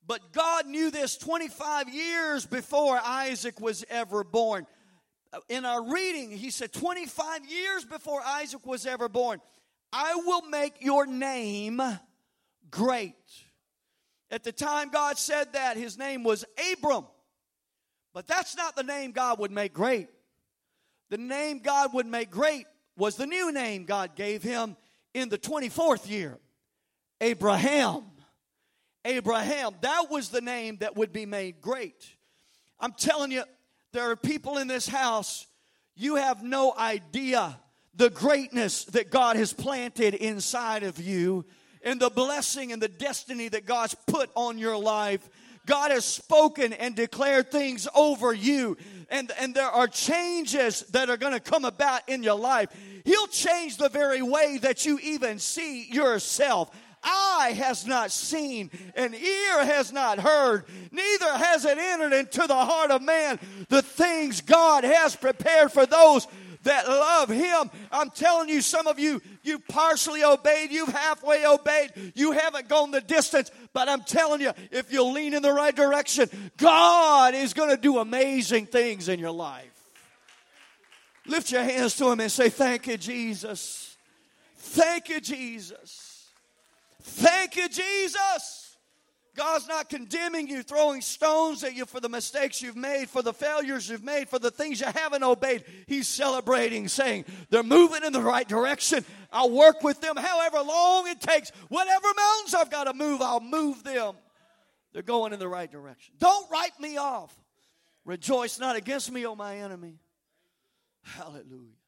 But 0.07 0.33
God 0.33 0.67
knew 0.67 0.91
this 0.91 1.17
25 1.19 1.89
years 1.91 2.47
before 2.47 2.99
Isaac 3.05 3.61
was 3.61 3.85
ever 3.91 4.25
born 4.25 4.67
in 5.49 5.65
our 5.65 5.83
reading, 5.93 6.31
he 6.31 6.51
said, 6.51 6.73
25 6.73 7.47
years 7.51 7.85
before 7.85 8.23
Isaac 8.23 8.65
was 8.67 8.87
ever 8.87 9.09
born, 9.09 9.41
I 9.93 10.15
will 10.15 10.43
make 10.49 10.81
your 10.81 11.07
name 11.07 11.81
great. 12.71 13.15
At 14.31 14.45
the 14.45 14.53
time 14.53 14.91
God 14.91 15.19
said 15.19 15.53
that, 15.55 15.77
his 15.77 15.97
name 15.97 16.23
was 16.23 16.45
Abram. 16.73 17.07
But 18.13 18.27
that's 18.27 18.57
not 18.57 18.77
the 18.77 18.83
name 18.83 19.13
God 19.13 19.39
would 19.39 19.51
make 19.51 19.73
great. 19.73 20.09
The 21.11 21.19
name 21.19 21.61
God 21.61 21.95
would 21.95 22.07
make 22.07 22.31
great 22.31 22.67
was 22.97 23.17
the 23.17 23.27
new 23.27 23.53
name 23.53 23.85
God 23.85 24.17
gave 24.17 24.43
him 24.43 24.77
in 25.15 25.29
the 25.29 25.39
24th 25.39 26.09
year 26.09 26.39
Abraham. 27.21 28.05
Abraham. 29.05 29.75
That 29.81 30.11
was 30.11 30.29
the 30.29 30.41
name 30.41 30.79
that 30.79 30.97
would 30.97 31.13
be 31.13 31.25
made 31.25 31.61
great. 31.61 32.17
I'm 32.79 32.93
telling 32.93 33.31
you, 33.31 33.45
there 33.93 34.11
are 34.11 34.17
people 34.17 34.59
in 34.59 34.69
this 34.69 34.87
house, 34.87 35.47
you 35.95 36.17
have 36.17 36.43
no 36.43 36.75
idea 36.77 37.59
the 37.95 38.11
greatness 38.11 38.85
that 38.87 39.11
God 39.11 39.37
has 39.37 39.53
planted 39.53 40.15
inside 40.15 40.83
of 40.83 41.01
you 41.01 41.45
and 41.83 42.01
the 42.01 42.11
blessing 42.11 42.73
and 42.73 42.83
the 42.83 42.89
destiny 42.89 43.49
that 43.49 43.67
God's 43.67 43.95
put 44.07 44.31
on 44.35 44.59
your 44.59 44.77
life. 44.77 45.29
God 45.67 45.91
has 45.91 46.05
spoken 46.05 46.73
and 46.73 46.97
declared 46.97 47.51
things 47.51 47.87
over 47.95 48.33
you. 48.33 48.77
And, 49.11 49.31
and 49.39 49.55
there 49.55 49.69
are 49.69 49.87
changes 49.87 50.81
that 50.93 51.11
are 51.11 51.17
going 51.17 51.35
to 51.35 51.41
come 51.41 51.65
about 51.65 52.09
in 52.09 52.23
your 52.23 52.39
life. 52.39 52.71
He'll 53.05 53.27
change 53.27 53.77
the 53.77 53.91
very 53.91 54.23
way 54.23 54.59
that 54.63 54.87
you 54.87 54.99
even 54.99 55.39
see 55.39 55.85
yourself 55.91 56.71
eye 57.03 57.55
has 57.57 57.87
not 57.87 58.11
seen, 58.11 58.71
and 58.95 59.15
ear 59.15 59.65
has 59.65 59.93
not 59.93 60.19
heard, 60.19 60.65
neither 60.91 61.33
has 61.33 61.65
it 61.65 61.79
entered 61.79 62.13
into 62.13 62.47
the 62.47 62.55
heart 62.55 62.91
of 62.91 63.03
man 63.03 63.39
the 63.69 63.83
things 63.83 64.41
God 64.41 64.85
has 64.85 65.15
prepared 65.17 65.73
for 65.73 65.87
those 65.87 66.27
that 66.69 66.87
love 66.89 67.29
Him. 67.29 67.71
I'm 67.91 68.11
telling 68.11 68.49
you, 68.49 68.61
some 68.61 68.87
of 68.87 68.99
you, 68.99 69.21
you 69.43 69.59
partially 69.59 70.23
obeyed, 70.23 70.71
you've 70.71 70.89
halfway 70.89 71.45
obeyed, 71.45 72.13
you 72.15 72.33
haven't 72.33 72.69
gone 72.69 72.91
the 72.91 73.01
distance, 73.01 73.51
but 73.73 73.89
I'm 73.89 74.03
telling 74.03 74.41
you, 74.41 74.53
if 74.71 74.93
you 74.93 75.05
lean 75.05 75.35
in 75.35 75.43
the 75.43 75.53
right 75.53 75.75
direction, 75.75 76.29
God 76.57 77.35
is 77.35 77.55
going 77.55 77.71
to 77.71 77.77
do 77.77 77.99
amazing 77.99 78.67
things 78.67 79.09
in 79.09 79.19
your 79.19 79.33
life. 79.33 79.65
Lift 81.27 81.53
your 81.53 81.63
hands 81.63 81.97
to 81.97 82.11
Him 82.11 82.21
and 82.21 82.33
say, 82.33 82.49
Thank 82.49 82.87
you, 82.87 82.97
Jesus. 82.97 83.97
Thank 84.57 85.09
you, 85.09 85.21
Jesus. 85.21 86.31
Thank 87.03 87.57
you, 87.57 87.69
Jesus. 87.69 88.58
God's 89.39 89.69
not 89.69 89.89
condemning 89.89 90.49
you, 90.49 90.65
throwing 90.65 91.01
stones 91.01 91.63
at 91.63 91.77
you 91.77 91.87
for 91.87 92.01
the 92.01 92.09
mistakes 92.09 92.61
you've 92.61 92.77
made, 92.77 93.09
for 93.09 93.23
the 93.23 93.33
failures 93.33 93.89
you've 93.89 94.03
made, 94.03 94.29
for 94.29 94.41
the 94.41 94.51
things 94.51 94.81
you 94.81 94.89
haven't 94.89 95.23
obeyed. 95.23 95.63
He's 95.87 96.09
celebrating, 96.09 96.89
saying, 96.89 97.25
They're 97.49 97.63
moving 97.63 98.03
in 98.03 98.13
the 98.13 98.21
right 98.21 98.49
direction. 98.49 99.05
I'll 99.33 99.51
work 99.51 99.85
with 99.85 100.01
them 100.01 100.17
however 100.17 100.61
long 100.61 101.07
it 101.07 101.21
takes. 101.21 101.51
Whatever 101.69 102.09
mountains 102.17 102.53
I've 102.53 102.69
got 102.69 102.85
to 102.85 102.95
move, 102.95 103.23
I'll 103.23 103.39
move 103.39 103.85
them. 103.85 104.17
They're 104.93 105.03
going 105.03 105.33
in 105.33 105.39
the 105.39 105.47
right 105.47 105.71
direction. 105.71 106.17
Don't 106.19 106.51
write 106.51 106.79
me 106.81 106.97
off. 106.97 107.33
Rejoice 108.05 108.59
not 108.59 108.75
against 108.75 109.13
me, 109.13 109.25
O 109.25 109.37
my 109.37 109.59
enemy. 109.59 110.01
Hallelujah. 111.05 111.79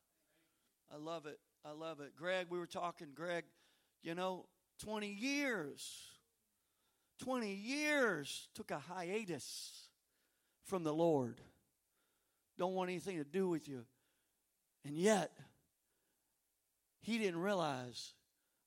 I 0.95 0.99
love 0.99 1.27
it. 1.27 1.41
I 1.65 1.73
love 1.73 1.99
it. 1.99 2.15
Greg, 2.15 2.47
we 2.49 2.61
were 2.61 2.67
talking, 2.67 3.09
Greg, 3.13 3.43
you 4.05 4.15
know, 4.15 4.47
20 4.85 5.09
years. 5.09 6.10
20 7.21 7.53
years 7.53 8.49
took 8.55 8.71
a 8.71 8.79
hiatus 8.79 9.89
from 10.65 10.85
the 10.85 10.93
Lord. 10.93 11.41
Don't 12.59 12.75
want 12.75 12.91
anything 12.91 13.19
to 13.19 13.25
do 13.25 13.49
with 13.49 13.69
you. 13.69 13.85
And 14.85 14.97
yet, 14.97 15.33
he 17.03 17.19
didn't 17.19 17.41
realize 17.41 18.15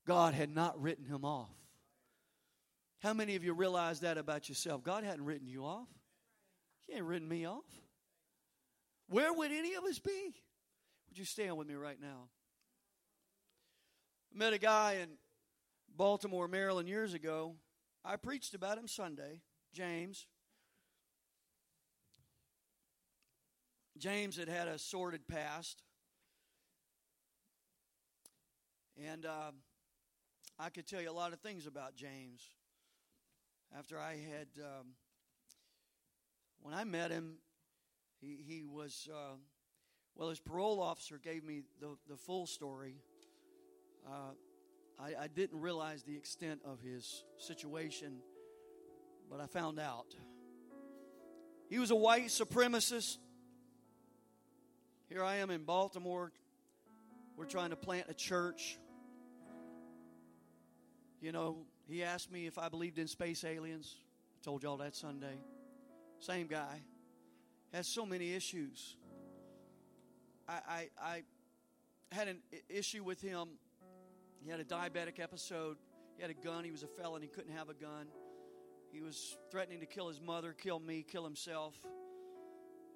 God 0.06 0.34
had 0.34 0.54
not 0.54 0.82
written 0.82 1.06
him 1.06 1.26
off. 1.26 1.50
How 3.02 3.14
many 3.14 3.36
of 3.36 3.44
you 3.44 3.54
realize 3.54 4.00
that 4.02 4.18
about 4.18 4.48
yourself? 4.48 4.84
God 4.84 5.04
hadn't 5.04 5.26
written 5.26 5.48
you 5.48 5.66
off. 5.66 5.88
He 6.88 6.94
ain't 6.94 7.04
written 7.04 7.28
me 7.28 7.46
off. 7.46 7.64
Where 9.10 9.34
would 9.34 9.52
any 9.52 9.76
of 9.76 9.84
us 9.84 10.00
be? 10.00 10.34
Would 11.10 11.18
you 11.18 11.26
stand 11.26 11.58
with 11.58 11.68
me 11.68 11.76
right 11.76 12.00
now? 12.02 12.30
I 14.34 14.38
met 14.38 14.54
a 14.54 14.58
guy 14.58 14.98
in 15.02 15.10
Baltimore, 15.96 16.48
Maryland 16.48 16.88
years 16.88 17.14
ago. 17.14 17.56
I 18.06 18.18
preached 18.18 18.54
about 18.54 18.78
him 18.78 18.88
Sunday, 18.88 19.40
James. 19.74 20.28
James 23.98 24.36
had 24.36 24.50
had 24.50 24.68
a 24.68 24.78
sordid 24.78 25.26
past. 25.26 25.84
And 29.02 29.26
uh, 29.26 29.52
I 30.60 30.70
could 30.70 30.86
tell 30.86 31.02
you 31.02 31.10
a 31.10 31.14
lot 31.14 31.32
of 31.32 31.40
things 31.40 31.66
about 31.66 31.96
James. 31.96 32.44
After 33.78 33.98
I 33.98 34.12
had, 34.12 34.48
um, 34.60 34.88
when 36.62 36.74
I 36.74 36.84
met 36.84 37.10
him, 37.10 37.38
he, 38.20 38.38
he 38.46 38.64
was, 38.66 39.08
uh, 39.12 39.38
well, 40.14 40.30
his 40.30 40.42
parole 40.42 40.82
officer 40.82 41.18
gave 41.18 41.46
me 41.46 41.62
the, 41.80 41.96
the 42.10 42.18
full 42.18 42.48
story. 42.48 42.98
Uh, 44.06 44.34
I, 45.00 45.24
I 45.24 45.28
didn't 45.28 45.60
realize 45.60 46.04
the 46.04 46.16
extent 46.16 46.62
of 46.66 46.80
his 46.82 47.24
situation, 47.38 48.20
but 49.30 49.40
I 49.40 49.48
found 49.48 49.80
out. 49.80 50.16
He 51.70 51.80
was 51.80 51.92
a 51.92 51.96
white 51.96 52.28
supremacist. 52.28 53.18
Here 55.10 55.24
I 55.24 55.38
am 55.38 55.50
in 55.50 55.64
Baltimore. 55.64 56.32
We're 57.36 57.46
trying 57.46 57.72
to 57.72 57.76
plant 57.76 58.08
a 58.10 58.14
church. 58.14 58.78
You 61.22 61.32
know, 61.32 61.66
he 61.88 62.04
asked 62.04 62.32
me 62.32 62.48
if 62.48 62.58
I 62.58 62.70
believed 62.70 63.00
in 63.00 63.08
space 63.08 63.44
aliens. 63.44 63.96
I 64.42 64.46
told 64.46 64.64
y'all 64.64 64.78
that 64.78 64.96
Sunday. 64.96 65.38
Same 66.20 66.48
guy. 66.48 66.82
Has 67.74 67.88
so 67.88 68.06
many 68.06 68.34
issues. 68.34 68.98
I, 70.48 70.60
I, 70.68 70.90
I 71.02 71.24
had 72.12 72.28
an 72.28 72.38
issue 72.70 73.04
with 73.04 73.22
him. 73.22 73.48
He 74.44 74.50
had 74.52 74.60
a 74.60 74.66
diabetic 74.66 75.20
episode. 75.20 75.78
He 76.18 76.22
had 76.22 76.30
a 76.30 76.34
gun. 76.34 76.66
He 76.66 76.72
was 76.72 76.84
a 76.84 76.88
felon. 76.88 77.22
He 77.22 77.30
couldn't 77.30 77.56
have 77.56 77.70
a 77.70 77.74
gun. 77.74 78.08
He 78.92 79.02
was 79.02 79.38
threatening 79.50 79.80
to 79.80 79.86
kill 79.86 80.10
his 80.10 80.22
mother, 80.22 80.54
kill 80.54 80.80
me, 80.80 81.04
kill 81.10 81.24
himself. 81.24 81.76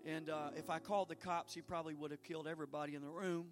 And 0.06 0.30
uh, 0.30 0.50
if 0.56 0.70
I 0.70 0.80
called 0.80 1.10
the 1.10 1.16
cops, 1.16 1.54
he 1.54 1.62
probably 1.62 1.94
would 1.94 2.12
have 2.12 2.22
killed 2.22 2.48
everybody 2.48 2.96
in 2.96 3.02
the 3.02 3.10
room 3.10 3.48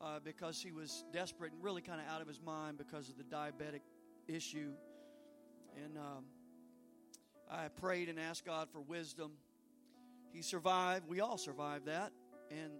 uh, 0.00 0.20
because 0.22 0.60
he 0.60 0.70
was 0.70 1.04
desperate 1.12 1.52
and 1.52 1.62
really 1.62 1.82
kind 1.82 2.00
of 2.00 2.06
out 2.06 2.20
of 2.20 2.28
his 2.28 2.40
mind 2.40 2.78
because 2.78 3.08
of 3.08 3.16
the 3.16 3.24
diabetic 3.24 3.80
issue. 4.28 4.72
And 5.82 5.96
um, 5.96 6.24
I 7.50 7.68
prayed 7.68 8.08
and 8.08 8.20
asked 8.20 8.44
God 8.44 8.68
for 8.70 8.80
wisdom. 8.80 9.32
He 10.32 10.42
survived. 10.42 11.08
We 11.08 11.20
all 11.20 11.38
survived 11.38 11.86
that. 11.86 12.12
And 12.50 12.72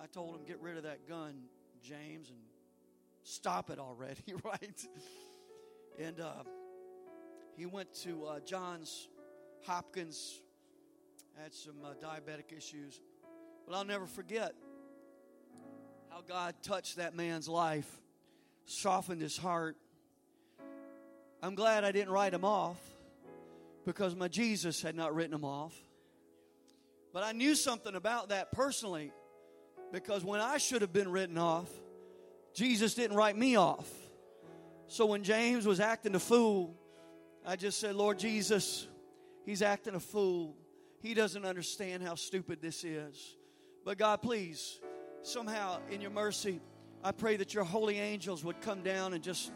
I 0.00 0.06
told 0.06 0.36
him, 0.36 0.44
get 0.46 0.60
rid 0.60 0.76
of 0.76 0.84
that 0.84 1.08
gun, 1.08 1.34
James, 1.82 2.30
and 2.30 2.38
stop 3.22 3.70
it 3.70 3.78
already, 3.78 4.22
right? 4.44 4.86
And 5.98 6.20
uh, 6.20 6.42
he 7.56 7.66
went 7.66 7.92
to 8.02 8.24
uh, 8.24 8.40
Johns 8.40 9.08
Hopkins, 9.66 10.40
had 11.40 11.54
some 11.54 11.76
uh, 11.84 11.94
diabetic 12.02 12.56
issues. 12.56 13.00
But 13.66 13.76
I'll 13.76 13.84
never 13.84 14.06
forget 14.06 14.54
how 16.08 16.22
God 16.26 16.54
touched 16.62 16.96
that 16.96 17.14
man's 17.14 17.48
life, 17.48 17.88
softened 18.64 19.20
his 19.20 19.36
heart, 19.36 19.76
I'm 21.42 21.54
glad 21.54 21.84
I 21.84 21.92
didn't 21.92 22.12
write 22.12 22.34
him 22.34 22.44
off 22.44 22.78
because 23.86 24.14
my 24.14 24.28
Jesus 24.28 24.82
had 24.82 24.94
not 24.94 25.14
written 25.14 25.34
him 25.34 25.44
off. 25.44 25.74
But 27.12 27.22
I 27.22 27.32
knew 27.32 27.54
something 27.54 27.94
about 27.94 28.28
that 28.28 28.52
personally 28.52 29.12
because 29.90 30.22
when 30.22 30.40
I 30.40 30.58
should 30.58 30.82
have 30.82 30.92
been 30.92 31.10
written 31.10 31.38
off, 31.38 31.68
Jesus 32.54 32.94
didn't 32.94 33.16
write 33.16 33.36
me 33.36 33.56
off. 33.56 33.88
So 34.88 35.06
when 35.06 35.22
James 35.22 35.66
was 35.66 35.80
acting 35.80 36.14
a 36.14 36.20
fool, 36.20 36.74
I 37.46 37.56
just 37.56 37.78
said, 37.78 37.94
Lord 37.94 38.18
Jesus, 38.18 38.86
he's 39.46 39.62
acting 39.62 39.94
a 39.94 40.00
fool. 40.00 40.56
He 41.00 41.14
doesn't 41.14 41.44
understand 41.44 42.02
how 42.02 42.16
stupid 42.16 42.60
this 42.60 42.84
is. 42.84 43.36
But 43.84 43.98
God, 43.98 44.20
please, 44.20 44.80
somehow 45.22 45.78
in 45.90 46.00
your 46.00 46.10
mercy, 46.10 46.60
I 47.02 47.12
pray 47.12 47.36
that 47.36 47.54
your 47.54 47.64
holy 47.64 47.98
angels 47.98 48.44
would 48.44 48.60
come 48.60 48.82
down 48.82 49.14
and 49.14 49.22
just 49.22 49.52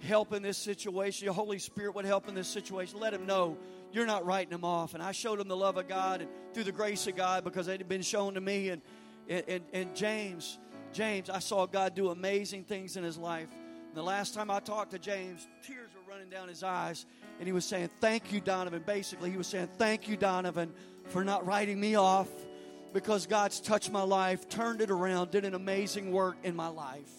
help 0.00 0.32
in 0.32 0.42
this 0.42 0.56
situation. 0.56 1.24
Your 1.24 1.34
Holy 1.34 1.58
Spirit 1.58 1.94
would 1.94 2.04
help 2.04 2.28
in 2.28 2.34
this 2.34 2.48
situation. 2.48 2.98
Let 2.98 3.12
him 3.12 3.26
know 3.26 3.58
you're 3.92 4.06
not 4.06 4.24
writing 4.24 4.52
him 4.52 4.64
off. 4.64 4.94
And 4.94 5.02
I 5.02 5.12
showed 5.12 5.40
him 5.40 5.48
the 5.48 5.56
love 5.56 5.76
of 5.76 5.88
God 5.88 6.22
and 6.22 6.30
through 6.54 6.64
the 6.64 6.72
grace 6.72 7.06
of 7.06 7.16
God 7.16 7.44
because 7.44 7.68
it 7.68 7.78
had 7.78 7.88
been 7.88 8.02
shown 8.02 8.34
to 8.34 8.40
me. 8.40 8.70
And, 8.70 8.82
and, 9.28 9.64
and 9.72 9.94
James, 9.94 10.58
James, 10.96 11.28
I 11.28 11.40
saw 11.40 11.66
God 11.66 11.94
do 11.94 12.08
amazing 12.08 12.64
things 12.64 12.96
in 12.96 13.04
his 13.04 13.18
life. 13.18 13.48
And 13.88 13.94
the 13.94 14.02
last 14.02 14.32
time 14.32 14.50
I 14.50 14.60
talked 14.60 14.92
to 14.92 14.98
James, 14.98 15.46
tears 15.62 15.90
were 15.94 16.10
running 16.10 16.30
down 16.30 16.48
his 16.48 16.62
eyes. 16.62 17.04
And 17.38 17.46
he 17.46 17.52
was 17.52 17.66
saying, 17.66 17.90
Thank 18.00 18.32
you, 18.32 18.40
Donovan. 18.40 18.82
Basically, 18.86 19.30
he 19.30 19.36
was 19.36 19.46
saying, 19.46 19.68
Thank 19.76 20.08
you, 20.08 20.16
Donovan, 20.16 20.72
for 21.08 21.22
not 21.22 21.44
writing 21.44 21.78
me 21.78 21.96
off 21.96 22.28
because 22.94 23.26
God's 23.26 23.60
touched 23.60 23.92
my 23.92 24.04
life, 24.04 24.48
turned 24.48 24.80
it 24.80 24.90
around, 24.90 25.32
did 25.32 25.44
an 25.44 25.54
amazing 25.54 26.12
work 26.12 26.38
in 26.42 26.56
my 26.56 26.68
life. 26.68 27.10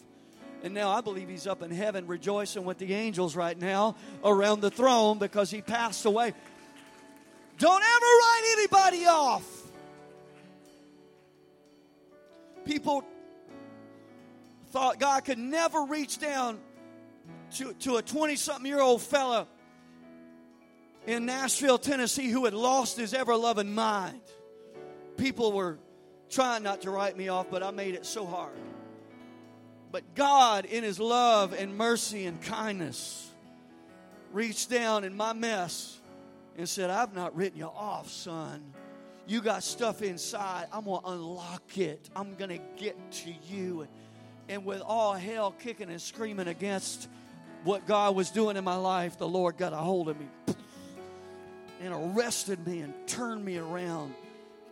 And 0.64 0.74
now 0.74 0.90
I 0.90 1.02
believe 1.02 1.30
he's 1.30 1.46
up 1.46 1.62
in 1.62 1.70
heaven 1.70 2.08
rejoicing 2.08 2.66
with 2.66 2.80
the 2.80 2.96
angels 2.96 3.36
right 3.36 3.60
now 3.60 3.96
around 4.24 4.62
the 4.62 4.72
throne 4.72 5.20
because 5.20 5.52
he 5.52 5.62
passed 5.62 6.04
away. 6.06 6.34
Don't 7.60 7.84
ever 7.84 8.06
write 8.06 8.56
anybody 8.58 9.06
off. 9.06 9.46
People 12.66 13.06
thought 14.70 15.00
God 15.00 15.26
could 15.26 15.38
never 15.38 15.84
reach 15.84 16.20
down 16.20 16.60
to, 17.56 17.74
to 17.74 17.98
a 17.98 18.02
20 18.02 18.36
something 18.36 18.66
year 18.66 18.82
old 18.82 19.02
fella 19.02 19.48
in 21.06 21.26
Nashville, 21.26 21.78
Tennessee, 21.78 22.30
who 22.30 22.46
had 22.46 22.54
lost 22.54 22.98
his 22.98 23.14
ever 23.14 23.36
loving 23.36 23.74
mind. 23.74 24.22
People 25.16 25.54
were 25.54 25.80
trying 26.30 26.64
not 26.64 26.82
to 26.82 26.92
write 26.92 27.18
me 27.18 27.30
off, 27.30 27.48
but 27.50 27.64
I 27.64 27.72
made 27.72 27.96
it 27.96 28.06
so 28.06 28.26
hard. 28.26 28.58
But 29.92 30.16
God, 30.16 30.66
in 30.66 30.84
His 30.84 31.00
love 31.00 31.54
and 31.54 31.78
mercy 31.78 32.26
and 32.26 32.42
kindness, 32.42 33.32
reached 34.32 34.70
down 34.70 35.04
in 35.04 35.16
my 35.16 35.34
mess 35.34 35.98
and 36.58 36.68
said, 36.68 36.90
I've 36.90 37.14
not 37.14 37.36
written 37.36 37.60
you 37.60 37.66
off, 37.66 38.10
son. 38.10 38.74
You 39.28 39.42
got 39.42 39.64
stuff 39.64 40.02
inside. 40.02 40.68
I'm 40.72 40.86
going 40.86 41.02
to 41.02 41.10
unlock 41.10 41.78
it. 41.78 42.10
I'm 42.16 42.36
going 42.36 42.50
to 42.50 42.60
get 42.78 42.96
to 43.12 43.34
you. 43.50 43.88
And, 44.50 44.66
with 44.66 44.82
all 44.82 45.14
hell 45.14 45.52
kicking 45.52 45.90
and 45.90 46.02
screaming 46.02 46.48
against 46.48 47.08
what 47.64 47.86
God 47.86 48.16
was 48.16 48.30
doing 48.30 48.56
in 48.56 48.64
my 48.64 48.76
life, 48.76 49.18
the 49.18 49.28
Lord 49.28 49.58
got 49.58 49.74
a 49.74 49.78
hold 49.78 50.10
of 50.10 50.20
me 50.20 50.28
and 51.82 51.94
arrested 51.94 52.66
me 52.66 52.80
and 52.80 52.94
turned 53.08 53.44
me 53.44 53.58
around 53.58 54.14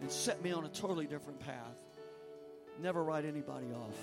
and 0.02 0.12
set 0.12 0.44
me 0.44 0.52
on 0.52 0.66
a 0.66 0.70
totally 0.70 1.06
different 1.06 1.40
path. 1.40 1.56
Never 2.82 3.04
write 3.04 3.26
anybody 3.26 3.68
off. 3.74 3.96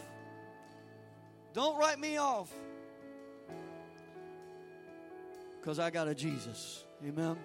Don't 1.52 1.78
write 1.78 1.98
me 1.98 2.16
off. 2.16 2.50
Because 5.60 5.78
I 5.78 5.90
got 5.90 6.08
a 6.08 6.14
Jesus. 6.14 6.84
Amen. 7.06 7.36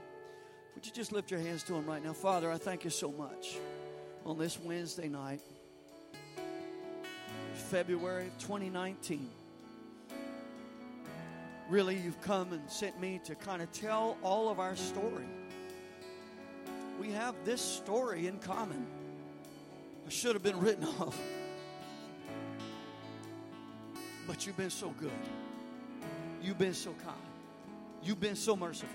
Would 0.76 0.86
you 0.86 0.92
just 0.92 1.12
lift 1.12 1.32
your 1.32 1.40
hands 1.40 1.64
to 1.64 1.76
him 1.76 1.86
right 1.86 2.04
now? 2.04 2.14
Father, 2.14 2.52
I 2.52 2.58
thank 2.58 2.84
you 2.84 2.90
so 2.90 3.12
much 3.12 3.58
on 4.26 4.38
this 4.38 4.60
Wednesday 4.60 5.08
night, 5.08 5.42
February 7.58 8.28
of 8.28 8.38
2019. 8.38 9.30
Really, 11.70 11.98
you've 11.98 12.22
come 12.22 12.54
and 12.54 12.70
sent 12.70 13.00
me 13.00 13.20
to 13.26 13.36
kind 13.36 13.62
of 13.62 13.72
tell 13.72 14.18
all 14.24 14.50
of 14.50 14.60
our 14.60 14.76
story. 14.76 15.26
We 17.00 17.12
have 17.12 17.36
this 17.44 17.62
story 17.62 18.28
in 18.28 18.40
common. 18.40 18.86
I 20.06 20.10
should 20.10 20.34
have 20.34 20.44
been 20.44 20.60
written 20.60 20.86
off. 21.00 21.20
But 24.26 24.46
you've 24.46 24.58
been 24.58 24.70
so 24.70 24.90
good. 24.90 25.12
You've 26.42 26.58
been 26.58 26.74
so 26.74 26.94
kind. 27.04 27.18
You've 28.04 28.20
been 28.20 28.36
so 28.36 28.56
merciful. 28.56 28.90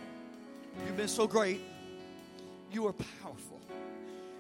You've 0.87 0.97
been 0.97 1.09
so 1.09 1.27
great. 1.27 1.61
You 2.71 2.87
are 2.87 2.95
powerful. 3.23 3.61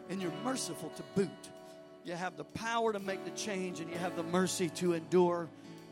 And 0.08 0.20
you're 0.20 0.32
merciful 0.44 0.90
to 0.96 1.02
boot. 1.14 1.28
You 2.04 2.14
have 2.14 2.36
the 2.36 2.44
power 2.44 2.92
to 2.92 2.98
make 2.98 3.24
the 3.24 3.30
change, 3.30 3.80
and 3.80 3.90
you 3.90 3.96
have 3.98 4.16
the 4.16 4.24
mercy 4.24 4.68
to 4.70 4.94
endure 4.94 5.48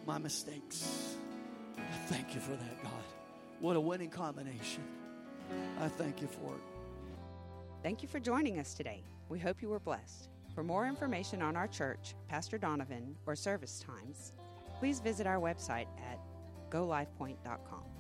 my 0.07 0.19
mistakes. 0.19 1.17
I 1.79 1.97
thank 2.07 2.35
you 2.35 2.41
for 2.41 2.51
that, 2.51 2.83
God. 2.83 2.93
What 3.61 3.77
a 3.77 3.81
winning 3.81 4.11
combination. 4.11 4.83
I 5.81 5.89
thank 5.89 6.21
you 6.21 6.27
for 6.27 6.55
it. 6.55 6.63
Thank 7.83 8.03
you 8.03 8.09
for 8.09 8.19
joining 8.19 8.59
us 8.59 8.75
today. 8.75 9.03
We 9.29 9.39
hope 9.39 9.63
you 9.63 9.69
were 9.69 9.81
blessed. 9.81 10.29
For 10.55 10.65
more 10.65 10.87
information 10.87 11.43
on 11.43 11.57
our 11.57 11.69
church, 11.69 12.15
Pastor 12.29 12.59
Donovan, 12.59 13.15
or 13.27 13.37
service 13.37 13.79
times, 13.79 14.33
please 14.79 15.01
visit 15.01 15.27
our 15.27 15.39
website 15.39 15.87
at 16.11 16.19
golifepoint.com. 16.71 18.00